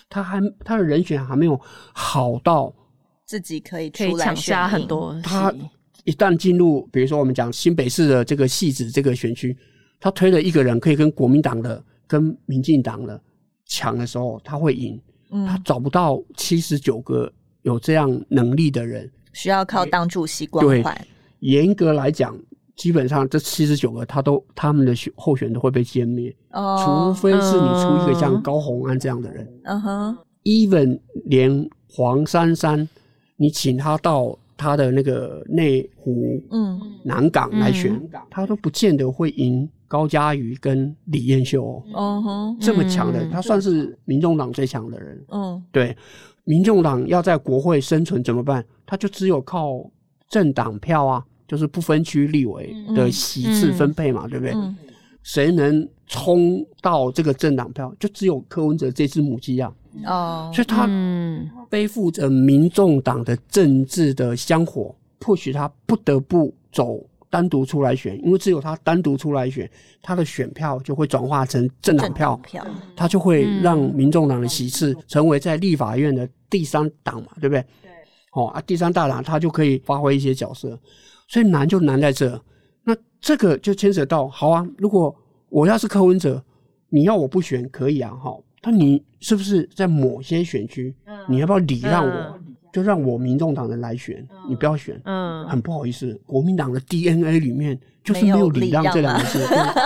[0.08, 1.60] 他还他的人选还没有
[1.94, 2.72] 好到，
[3.26, 5.52] 自己可以可以出来抢下很多，他
[6.04, 9.58] 一旦进入，比如说我们讲新北市的这个汐止这个选区，
[10.00, 13.20] 他推了一个人可以跟国民党的、跟民进党的
[13.66, 14.96] 抢的时候，他会赢。
[15.48, 17.34] 他嗯，找不到七十九个
[17.64, 20.84] 有这样能力的人，需要靠党主席光对。
[20.84, 21.08] 环。
[21.40, 22.38] 严格来讲，
[22.80, 29.46] 基本上这七十九个他都他们的选候选人都会被歼灭，哦，除非是你出一个像嗯高虹安这样的人。
[29.66, 32.88] 嗯哼，even 连黄珊珊，
[33.36, 41.84] 你请他到他的那个内湖、嗯南港来选，他都不见得会赢高嘉瑜跟李彦秀哦。
[41.94, 45.22] 嗯哼，这么强的，嗯他算是民众党最强的人。
[45.34, 45.94] 嗯对，
[46.46, 48.64] 民众党要在国会生存怎么办？
[48.86, 49.86] 他就只有靠
[50.30, 54.54] 政党票啊，就是不分区立委的席次分配嘛，对不对？
[54.56, 54.74] 嗯
[55.22, 59.72] 谁能冲到这个政党票，就只有柯文哲这只母鸡啊。
[60.06, 69.70] 哦，所以他嗯背负着民众党的政治的香火，迫使他不得不走单独出来选，因为只有他单独出来选，
[70.02, 77.62] 他的选票就会转化成政党票，票，他就会让民众党的席次成为在立法院的第三党嘛，对不对？
[77.82, 77.92] 对。
[78.32, 80.80] 哦啊，第三大党他就可以发挥一些角色，
[81.30, 82.42] 所以难就难在这。
[82.84, 85.16] 那这个就牵扯到，好啊，如果
[85.48, 86.44] 我要是柯文哲，
[86.90, 88.36] 你要我不选可以啊，哈。
[88.62, 90.94] 但你是不是在某些选区，
[91.30, 92.40] 你要不要礼让我，
[92.74, 95.00] 就让我民众党人来选，你不要选？
[95.06, 99.46] 嗯很不好意思，国民党的 DNA 里面就是没有礼让这两个字，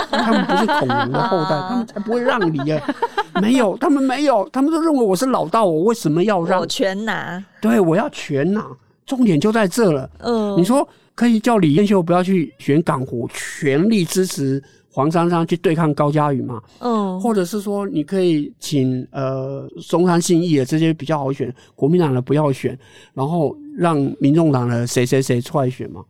[0.10, 2.96] 他们不是孔融的后代， 他们才不会让礼啊！
[3.41, 6.66] 没有，他们没有，他们都认为我是老大，我为什么要让我？
[6.66, 8.66] 全拿，对，我要全拿，
[9.06, 10.10] 重点就在这了。
[10.20, 16.61] 嗯，你说可以叫李彦秀不要去选港湖，全力支持黄珊珊去对抗高嘉瑜嘛？
[16.80, 22.78] 嗯，或者是说，你可以请呃松山信义的这些比较好选，国民党的不要选，
[23.14, 26.03] 然后让民众党的谁谁谁出来选嘛？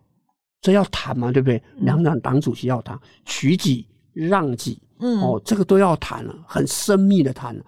[0.62, 1.62] 这要谈嘛，对不对？
[1.78, 7.64] 两党党主席要谈，取己让己，嗯，哦，这个都要谈了，很深密的谈了，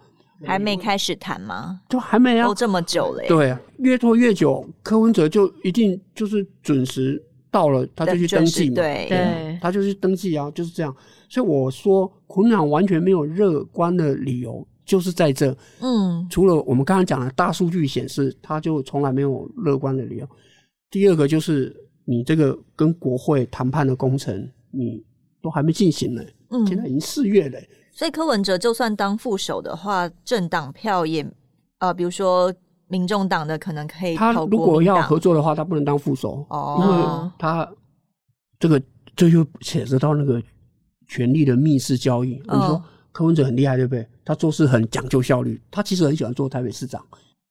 [0.46, 1.82] 还没开始谈吗？
[1.90, 2.56] 就还没啊都。
[2.56, 7.22] 这么久了耶，对啊，越拖越久，柯文哲就一定就是准时
[7.52, 8.76] 到了，他就去登记嘛。
[8.76, 10.96] 对对他就去登记啊，就是这样。
[11.28, 15.56] 所以我说，国民党完全没有乐观的理由，就是在这。
[15.82, 20.28] 嗯除了我们刚刚讲的大数据显示，他就从来没有乐观的理由。
[20.90, 21.76] 第二个就是
[22.06, 25.04] 你这个跟国会谈判的工程，你
[25.42, 27.60] 都还没进行呢，嗯现在嗯，已经四月了。
[27.96, 31.26] 所以柯文哲就算当副手的话，政党票也
[31.80, 32.54] 呃，比如说
[32.90, 37.68] 民众党的可能可以他投如果要合作的话，他不能当副手，哦因为哦，他
[38.60, 38.82] 这个
[39.16, 40.44] 这就牵扯到那个
[41.08, 42.36] 权力的密室交易。
[42.48, 42.84] 哦你说
[43.14, 44.06] 柯文哲很厉害，对不对？
[44.26, 47.02] 他做事很讲究效率，他其实很喜欢做台北市长。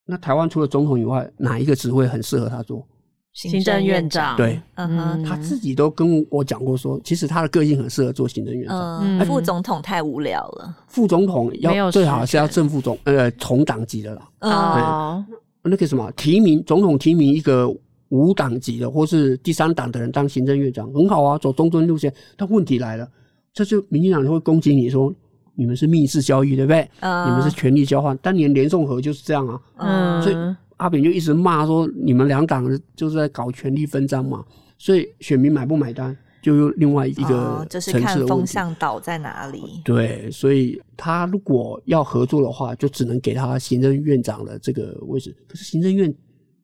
[0.04, 2.86] 那台湾除了总统以外，哪一个职位很适合他做？
[3.34, 4.36] 行政院长。
[4.36, 9.00] 对，嗯哼，他自己都跟我讲过说，其实他的个性很适合做行政院长。
[9.02, 10.74] 嗯，副总统太无聊了。
[10.88, 14.28] 副总统要最好是要正副总，呃，同党级的啦。
[14.40, 15.24] 哦，
[15.62, 17.68] 那个什么提名总统提名一个
[18.08, 22.10] 无党籍的或是第三党的人当行政院长，很好啊，走中正路线。
[22.36, 23.06] 但问题来了，
[23.52, 25.12] 这就民进党就会攻击你说。
[25.56, 26.90] 你们是密室交易，对不对？
[26.98, 28.16] 嗯、你们是权力交换。
[28.16, 29.60] 当年连宋和就是这样啊。
[29.76, 30.34] 嗯，所以
[30.76, 32.64] 阿扁就一直骂说，你们两党
[32.94, 34.44] 就是在搞权力分赃嘛。
[34.78, 39.80] 所以选民买不买单，就有另外一个就是看风向倒在哪里。
[39.84, 45.34] 对，所以他如果要合作的话，就只能给他行政院长的这个位置。
[45.48, 46.12] 可是行政院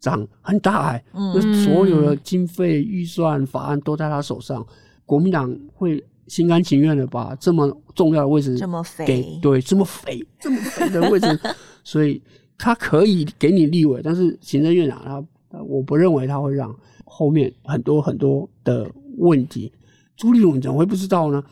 [0.01, 4.67] 长很大哎、欸，嗯，所有的经费预算法案都在他手上，
[5.07, 6.05] 国民党会。
[6.27, 9.05] 心甘情愿的把这么重要的位置给，这么肥，
[9.43, 11.41] 对，这么肥这么肥的位置，
[11.83, 12.23] 所以
[12.61, 18.87] 他可以给你立委，但是行政院长他，我不认为他会让后面很多很多的
[19.17, 19.73] 问题。
[20.15, 21.43] 朱立伦怎么会不知道呢？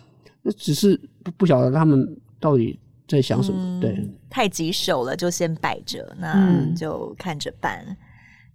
[0.43, 3.59] 那只是不不晓得他们到底在想什么。
[3.59, 7.83] 嗯、对，太棘手了，就先摆着，那就看着办。
[7.89, 7.97] 嗯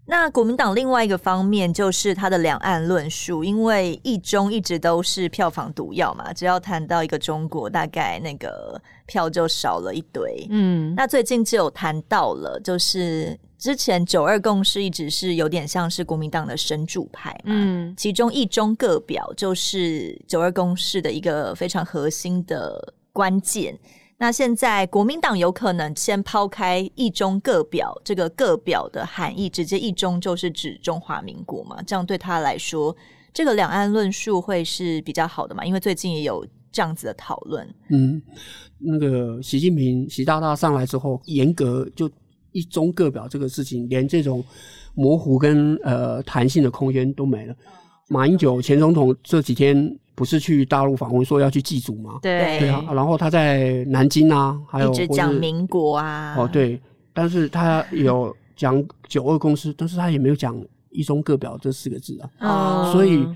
[0.05, 10.45] 那国民党另外一个方面就是它的两岸论述，因为一中一直都是票房毒药嘛，只要谈到一个中国，大概那个票就少了一堆。
[10.49, 23.79] 嗯，那最近就有谈到了，就是之前九二共识一直是有点像是国民党的神主牌嘛，嗯，其中一中各表就是九二共识的一个非常核心的关键。
[24.23, 31.81] 那现在国民党有可能先抛开“一中各表”这个“各表”的含义，直接“一中”就是指中华民国嘛？
[31.81, 32.95] 这样对他来说，
[33.33, 35.65] 这个两岸论述会是比较好的嘛？
[35.65, 37.67] 因为最近也有这样子的讨论。
[37.89, 38.21] 嗯，
[38.77, 42.09] 那个习近平习大大上来之后，严格就
[42.53, 44.41] “一中各表”这个事情，连这种
[44.93, 47.53] 模糊跟呃弹性的空间都没了。
[48.07, 49.99] 马英九前总统这几天。
[50.15, 52.19] 不是去大陆访问，说要去祭祖吗？
[52.21, 56.35] 对对啊，然后他在南京啊，还有一直讲民国啊。
[56.37, 56.79] 哦，对，
[57.13, 60.55] 但是他有讲九二共识，但是他也没有讲
[60.91, 62.29] 一中各表这四个字啊。
[62.87, 63.27] 哦，所以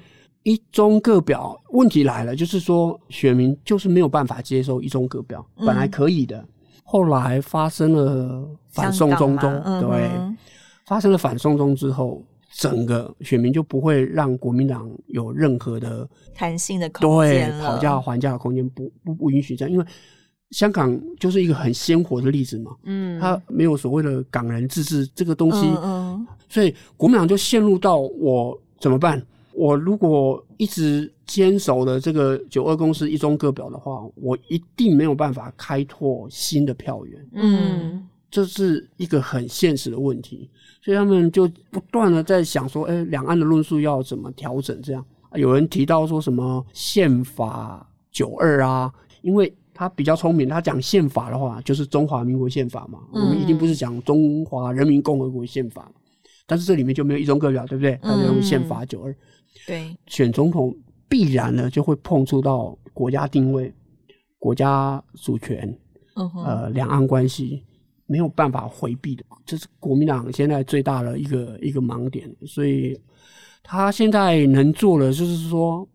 [0.43, 6.47] 一中各表问题来了，就是说选民就是没有办法接受一中各表，本来可以的，嗯、
[6.83, 10.09] 后来发生了反送中中，嗯、对，
[10.85, 12.23] 发生了反送中之后。
[12.51, 19.85] 整个选民就不会让国民党有任何的弹性的空间，对，讨价还价的空间不不不允许这样，因为
[20.51, 29.21] 香港就是一个很鲜活的例子嘛，嗯，它没有所谓的港人自治这个东西，嗯嗯，所以国民党就陷入到我怎么办？
[29.53, 38.07] 我如果一直坚守的这个九二共识一中各表的话，我一定没有办法开拓新的票源，嗯。
[38.29, 40.49] 这是一个很现实的问题，
[40.81, 44.81] 所以他们就不断的在想说，哎，两岸的论述要怎么调整？
[44.81, 45.03] 这样
[45.33, 55.89] 有人提到说什么宪法九二啊，因为他比较聪明，他讲宪法的话就是中华民国宪法嘛，嗯、我们一定不是讲中华人民共和国宪法，
[56.45, 57.97] 但是这里面就没有一中各表，对不对？
[58.01, 59.15] 他就用宪法九二、嗯，
[59.67, 60.75] 对，选总统
[61.07, 63.73] 必然呢就会碰触到国家定位、
[64.37, 65.77] 国家主权，
[66.15, 67.63] 嗯、呃，两岸关系。
[68.07, 72.33] 没有办法回避的，这是国民党现在最大的一个一个盲点。
[72.45, 72.99] 所以
[73.61, 75.87] 他现在能做的就是说，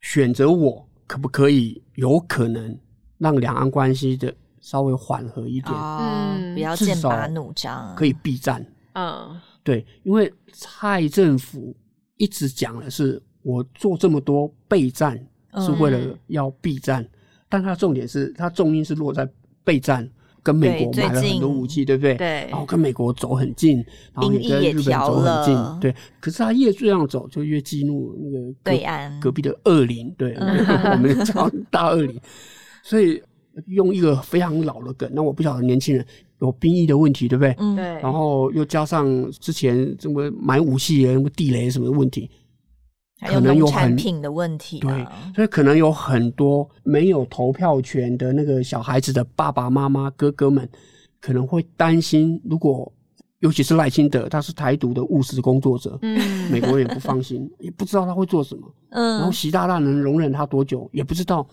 [0.00, 2.76] 选择我可不可以有可能
[3.18, 8.66] 让两岸关系的稍微缓和一点，嗯，不要剑拔弩张，可以避战。
[8.94, 11.76] 嗯，对，因为蔡政府
[12.16, 15.22] 一直讲的是我做这么多备战
[15.58, 17.10] 是为了要避战，嗯、
[17.50, 19.28] 但他重点是他重音是落在
[19.62, 20.10] 备战。
[20.42, 22.14] 跟美国买了很多武器，对，对不对？
[22.16, 22.48] 对。
[22.50, 23.76] 然后跟美国走很近，
[24.14, 25.94] 然后也跟日本走很近，对。
[26.20, 32.18] 可是他越这样走，就越激怒那个对岸隔壁的恶邻，对， 我们叫大恶邻。
[32.82, 33.22] 所以
[33.66, 36.04] 用一个非常老的梗，那我不晓得年轻人
[36.40, 37.54] 有兵役的问题，对不对？
[37.58, 37.84] 嗯，对。
[38.00, 42.30] 然后又加上之前这么买武器什么地雷什么问题。
[43.26, 50.68] 可能有很产品的问题，对，所以可能有很多没有投票权的那个小孩子的爸爸妈妈、哥哥们，
[51.20, 52.90] 可能会担心，如果
[53.40, 61.46] 尤其是赖清德，他是台独的务实工作者，嗯，美国人也不放心，也不知道他会做什么， 嗯，然后习大大能容忍他多久也不知道，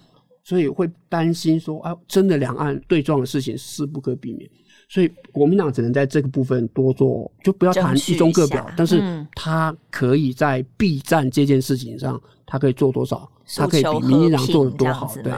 [0.44, 4.50] 所以会担心说，啊，真的两岸对撞的事情是不可避免。
[4.90, 13.30] 所以国民党只能在这个部分多做，就不要谈一中各表，但是他可以在避战这件事情上，他可以做多少？
[13.56, 15.14] 他可以比民进党做的多好？
[15.24, 15.34] 对，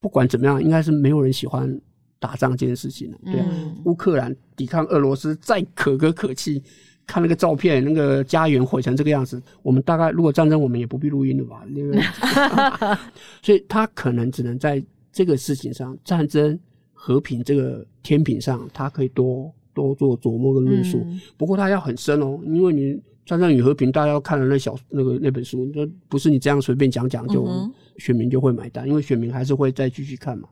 [0.00, 1.80] 不管怎么样，应该是没有人喜欢
[2.18, 3.18] 打仗这件事情的。
[3.24, 3.42] 对，
[3.84, 6.62] 乌克兰抵抗俄罗斯再可歌可泣，
[7.06, 11.62] 看那个照片，那个家园毁成这个样子，我们大概如果战争，我们也不必录音了吧？
[11.74, 11.98] 因为
[13.42, 16.58] 所以他可能只能在这个事情上，战争
[16.92, 21.02] 和平这个天平上，他可以多多做琢磨跟论述。
[21.04, 22.96] 嗯、不过他要很深哦，因为你
[23.26, 30.48] 战争与和平，大家要看了那小那个那本书，那不是你这样随便讲讲就、嗯、选民就会买单，因为选民还是会再继续看嘛。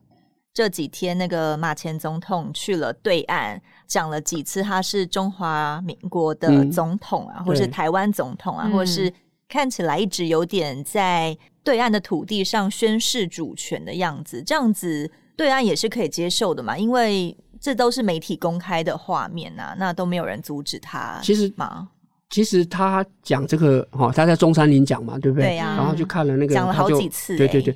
[0.55, 9.11] 这几天，那个马前总统去了对岸，讲了几次他是中华民国的总统啊，嗯、或是台湾总统啊，或是
[9.49, 14.43] 看起来一直有点在对岸的土地上宣示主权的样子。
[14.43, 16.77] 这样子，对岸也是可以接受的嘛？
[16.77, 21.19] 因为这都是媒体公开的画面啊，那都没有人阻止他。
[21.23, 21.89] 其实嘛，
[22.29, 25.51] 其实他讲这个哈，他在中山陵讲嘛，对不对？
[25.51, 25.77] 对呀、啊。
[25.77, 27.39] 然后就看了那个，讲了好几次、欸。
[27.39, 27.75] 对对对，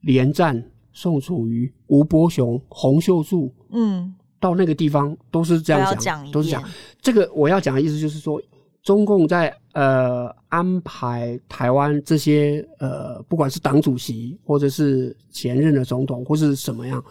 [0.00, 0.60] 连战。
[0.98, 6.64] 宋楚瑜、吴伯雄、洪秀柱，嗯，到那个地方都是这样讲，都，都是讲
[7.02, 7.30] 这个。
[7.34, 8.40] 我要讲的意思就是说，
[8.82, 17.04] 中共在呃安排台湾这些呃，不管是党主席或者是前任的总统或是什么样，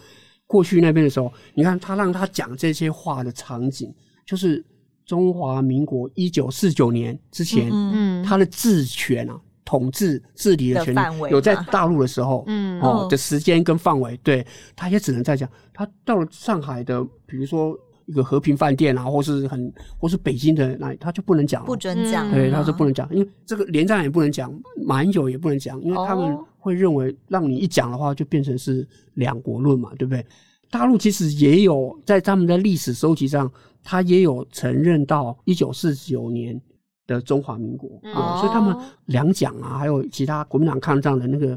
[0.47, 3.93] 过去那边的时候，你看他让他讲这些话的场景，
[4.25, 4.63] 就是
[5.05, 9.39] 中华民国一九四九年之前，嗯，他的治权啊。
[9.67, 10.99] 统治治理的权利
[11.31, 15.49] 有在大陆的时候，嗯，哦的时间跟范围，对，他也只能在讲。
[15.73, 17.75] 他到了上海的，比如说
[18.05, 22.31] 一个和平饭店啊，或是很或是北京的那里，他就不能讲，不准讲。
[22.31, 24.53] 对，他是不能讲，因为这个连战也不能讲，
[24.85, 30.26] 马英九也不能讲，因为他们会认为让你一讲的话，就变成是两国论嘛，对不对？
[30.72, 33.51] 大陆其实也有在他们的历史收集上，
[33.84, 36.59] 他也有承认到一九四九年。
[37.07, 41.55] 的中华民国，嗯哦、所以他们两蒋啊，还有其他国民党抗战的那个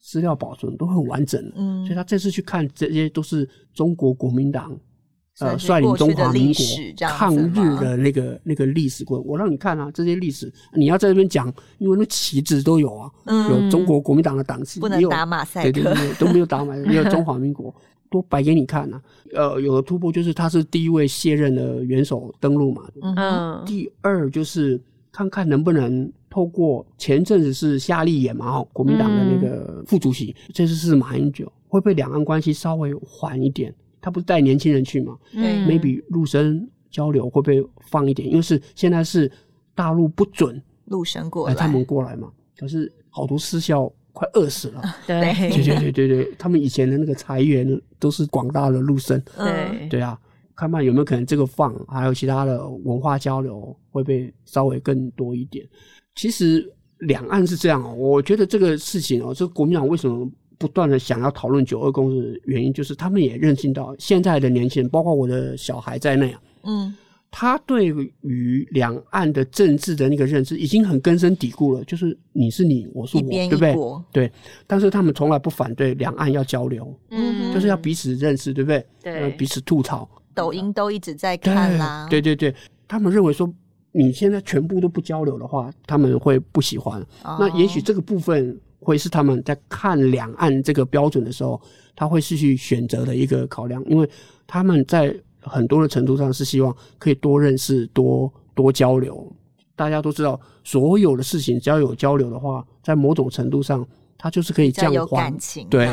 [0.00, 1.40] 资料保存都很完整。
[1.54, 4.76] 嗯，所以他这次去看这些都是中国国民党
[5.38, 6.64] 呃率领中华民国
[7.08, 9.20] 抗日的那个那个历史过。
[9.20, 17.74] 我让你看啊，这些历史你要在这边讲，因为那旗帜都有啊，嗯、有中国国民党的党旗，不能打马赛克，对对对，都没有打马 赛克，也有中华民国
[18.10, 19.00] 都摆给你看啊。
[19.34, 22.82] 呃，有个突破就是他是第一位卸任的元首登陆嘛。
[23.02, 24.80] 嗯，第二就是。
[25.12, 33.74] 看看能不能透过前阵子是夏立言嘛，国民党的那个副主席，嗯、这次是马英九，会不会两岸关系稍微缓一点？
[34.00, 35.16] 他不是带年轻人去嘛？
[35.32, 38.28] 嗯，maybe 陆生交流会不会放一点？
[38.28, 39.30] 因为是现在是
[39.74, 42.30] 大陆不准陆生过来，他们过来嘛。
[42.58, 44.82] 可是好多私校快饿死了。
[45.06, 45.20] 对
[45.50, 49.22] 对对对对对，他们以前的那个财源都是广大的陆生。
[49.36, 50.18] 对对啊。
[50.56, 55.66] 看看有没有可能这个放，还有其他的文化交流会不会稍微更多一点？
[56.16, 60.30] 其实两岸是这样哦，我觉得这个事情哦，这个国民党为什么
[60.60, 66.94] 不断的想要讨论九二共识的原因，就是他们也认识到现在的年轻人，包括我的小孩在内啊，嗯，
[67.30, 67.86] 他对
[68.20, 73.74] 于两岸的政治的那个认知已经很根深蒂固了，就是你是你，我是我，对不对？
[74.12, 74.32] 对，
[74.66, 78.84] 但是他们从来不反对两岸要交流，嗯，就是要彼此认识，对不对？
[79.02, 80.06] 对，彼此吐槽。
[80.34, 82.54] 抖音都一直在看啦，对对对，
[82.86, 83.50] 他们认为说
[83.92, 87.00] 你现在全部都不交流的话，他们会不喜欢。
[87.24, 91.60] 哦、那也许这个部分会是他们在看两岸这个标准的时候，
[91.94, 94.08] 他会是去选择的一个考量，因为
[94.46, 99.30] 他们在很多的程度上是希望可以多认识、多多交流。
[99.76, 103.86] 大家都知道，所有的事情只要有交流的话，在某种程度上。
[104.22, 105.88] 它就是可以降缓感情，对，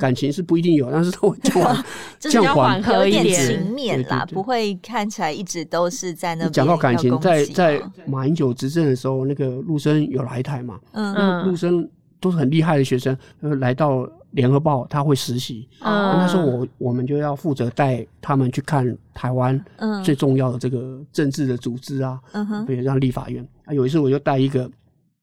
[0.00, 1.84] 感情是不一定有，但是他会 降缓，
[2.18, 6.52] 降缓和一点情面啦，不会看起来一直都是在那边。
[6.54, 10.80] 讲到感情，在在马英九执政的时候，那个陆生有来台嘛？
[10.92, 11.86] 嗯嗯，陆生
[12.20, 19.58] 都是很厉害的学生，来到联合报他会实习，嗯，那时候我我们就要负责带他们去看台湾
[20.04, 23.46] 最重要的这个政治的组织啊，嗯哼，比如像立法院。
[23.64, 24.70] 啊，有一次我就带一个。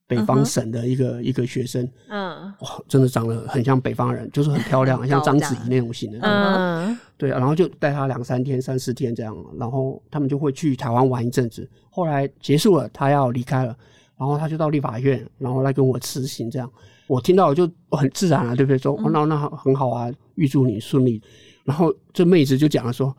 [0.08, 1.22] 北方省的一个、uh.
[1.24, 6.98] 一个学生，嗯，哇，真的长得很像北方人，就是很漂亮， 像章子怡那种型的，嗯、uh，huh.
[7.18, 11.68] 对，然后就带他两三天、三四天这样，然后他们就会去台湾玩一阵子。
[11.90, 13.76] 后来结束了，他要离开了，
[14.18, 16.70] 然后他就到立法院，然后来跟我辞行这样。
[17.08, 18.78] 我听到就很自然了，对不对？
[18.78, 21.22] 说，哦，那那很好啊，预祝你顺利。
[21.64, 23.16] 然后这妹子就讲了说。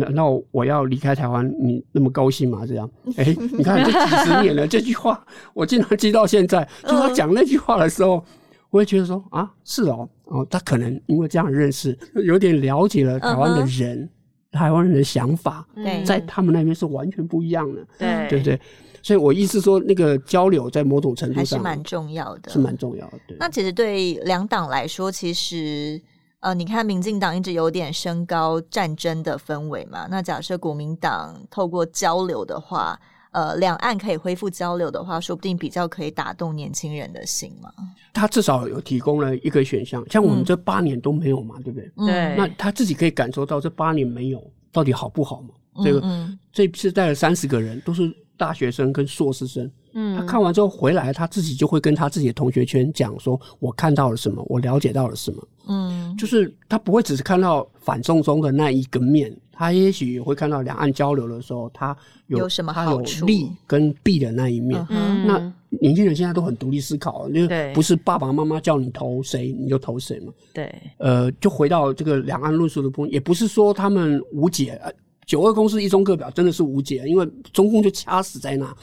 [0.00, 2.64] 那那我要离开台湾，你那么高兴吗？
[2.64, 6.62] 这样，哎、欸，你看这几十年了，这句话我经常记到现在。
[6.84, 8.24] 就他讲那句话的时候，
[8.70, 14.08] 我也觉得说啊，是哦，哦，他可能因为这样认识，有点了解了台湾的人，
[14.52, 15.66] 台湾人的想法，
[16.06, 18.60] 在他们那边是完全不一样的，对对不对？
[19.02, 23.18] 所以我意思说，那个交流在某种程度上还是蛮重要的，是蛮重要的。
[23.26, 26.00] 对，那其实对两党来说，其实。
[26.40, 30.06] 呃，你看，民进党一直有点升高战争的氛围嘛。
[30.08, 32.96] 那假设国民党透过交流的话，
[33.32, 37.72] 呃，两岸可以恢复交流的话，说不定比较可以打动年轻人的心嘛。
[38.14, 41.90] 他至少有提供了一个选项，像我们这八年都没有嘛，嗯、对不对？
[42.06, 42.36] 对。
[42.36, 44.40] 那他自己可以感受到这八年没有
[44.70, 45.48] 到底好不好嘛？
[45.78, 48.02] 嗯、这个这次带了三十个人，都是
[48.38, 49.70] 大学生跟硕士生。
[49.92, 50.16] 嗯。
[50.16, 56.16] 他看完之后回来，他自己就会跟他自己的同学圈讲说：“我看到了什么，我了解到了什么。”嗯。
[56.16, 59.36] 就是他不会只是看到反送中的那一个面。
[59.50, 61.96] 他也许也会看到两岸交流的时候，他
[62.28, 63.02] 有，有什么好处？
[63.02, 64.86] 他有利跟弊的那一面。
[64.88, 67.40] 嗯、那年轻人现在都很独立思考，就
[67.74, 70.32] 不是爸爸妈妈叫你投谁你就投谁嘛。
[70.54, 74.80] 对，呃，就回到这个两岸论述的部分，也不是说他们无解。
[75.28, 78.76] 九二共识一中各表真的是无解，因为中共就掐死在那。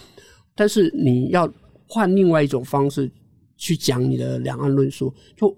[0.56, 1.52] 但是你要
[1.86, 3.12] 换另外一种方式
[3.58, 5.54] 去讲你的两岸论述，就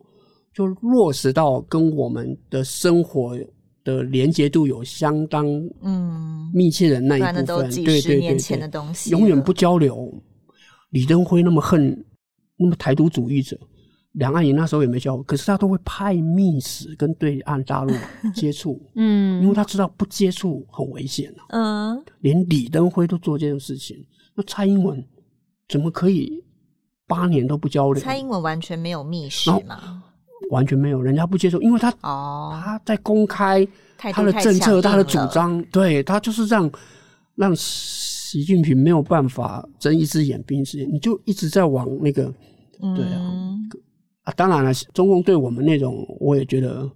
[0.52, 3.38] 就落实到跟我们的生活。
[3.84, 5.48] 的连接度有相当
[5.82, 10.14] 嗯密切的那一部分，对对对年前的东西，永远不交流。
[10.90, 12.06] 李登辉那么恨
[12.58, 13.58] 那么台独主义者，
[14.18, 17.94] 两岸也那时候也没交流，可是他都会派密使跟对岸大陆
[18.34, 21.46] 接触， 嗯，因为他知道不接触很危险啊。
[21.50, 23.96] 嗯，连李登辉都做这件事情，
[24.36, 25.04] 那蔡英文
[25.70, 26.44] 怎么可以
[27.08, 28.04] 八年都不交流？
[28.04, 30.04] 蔡英文完全没有密使吗？
[30.50, 36.72] 完全没有，人家不接受，因为他哦，他在公开他的政策，他的主张，对他就是让
[37.36, 42.34] 让习近平没有办法睁一只眼闭一只眼，你就一直在往那个，
[42.80, 43.70] 对啊，嗯、
[44.28, 46.90] 啊，当然了，中共对我们那种，我也觉得，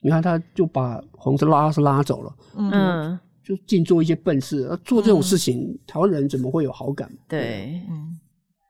[0.00, 7.10] 你看他就把红色拉是拉走了，嗯，就净做一些笨事，做这种事情，嗯、台湾人怎么会有好感？
[7.28, 8.18] 对，嗯。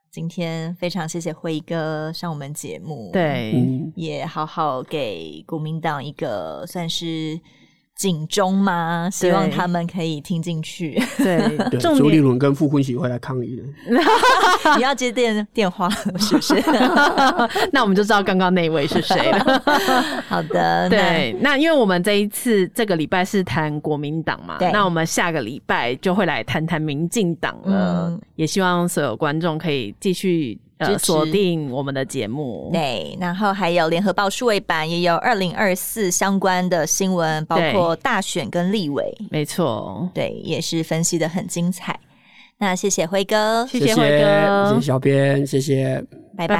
[0.09, 3.53] 今天非常谢谢辉哥上我们节目，对，
[3.95, 7.39] 也好好给国民党一个算是
[7.97, 9.09] 警钟吗？
[9.11, 11.01] 希望他们可以听进去。
[11.17, 13.63] 对， 对，朱立伦跟傅昆萁会来抗议的。
[14.77, 16.53] 你要接电电话是不是？
[17.73, 19.63] 那我们就知道刚刚那位是谁了。
[20.27, 28.09] 好的，对，那因为我们这一次这个礼拜是谈国民党嘛，对那我们下个礼拜就会来谈谈民进党了。
[28.09, 30.57] 嗯、也希望所有观众可以继续。
[30.77, 41.99] 呃，锁定我们的节目，对，然后还有联合报数位版也有二零二四相关的新闻，包括大选跟立委，没错，对，也是分析的很精彩。
[42.59, 46.03] 那谢谢辉哥，谢谢辉哥，谢谢小编，谢谢，
[46.37, 46.57] 拜拜，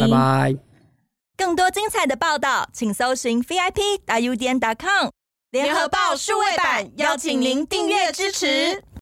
[0.00, 0.56] 拜拜。
[1.36, 5.10] 更多精彩的报道，请搜寻 VIP 大 U 点 com
[5.50, 8.82] 联合报数位版，邀请您订阅支持。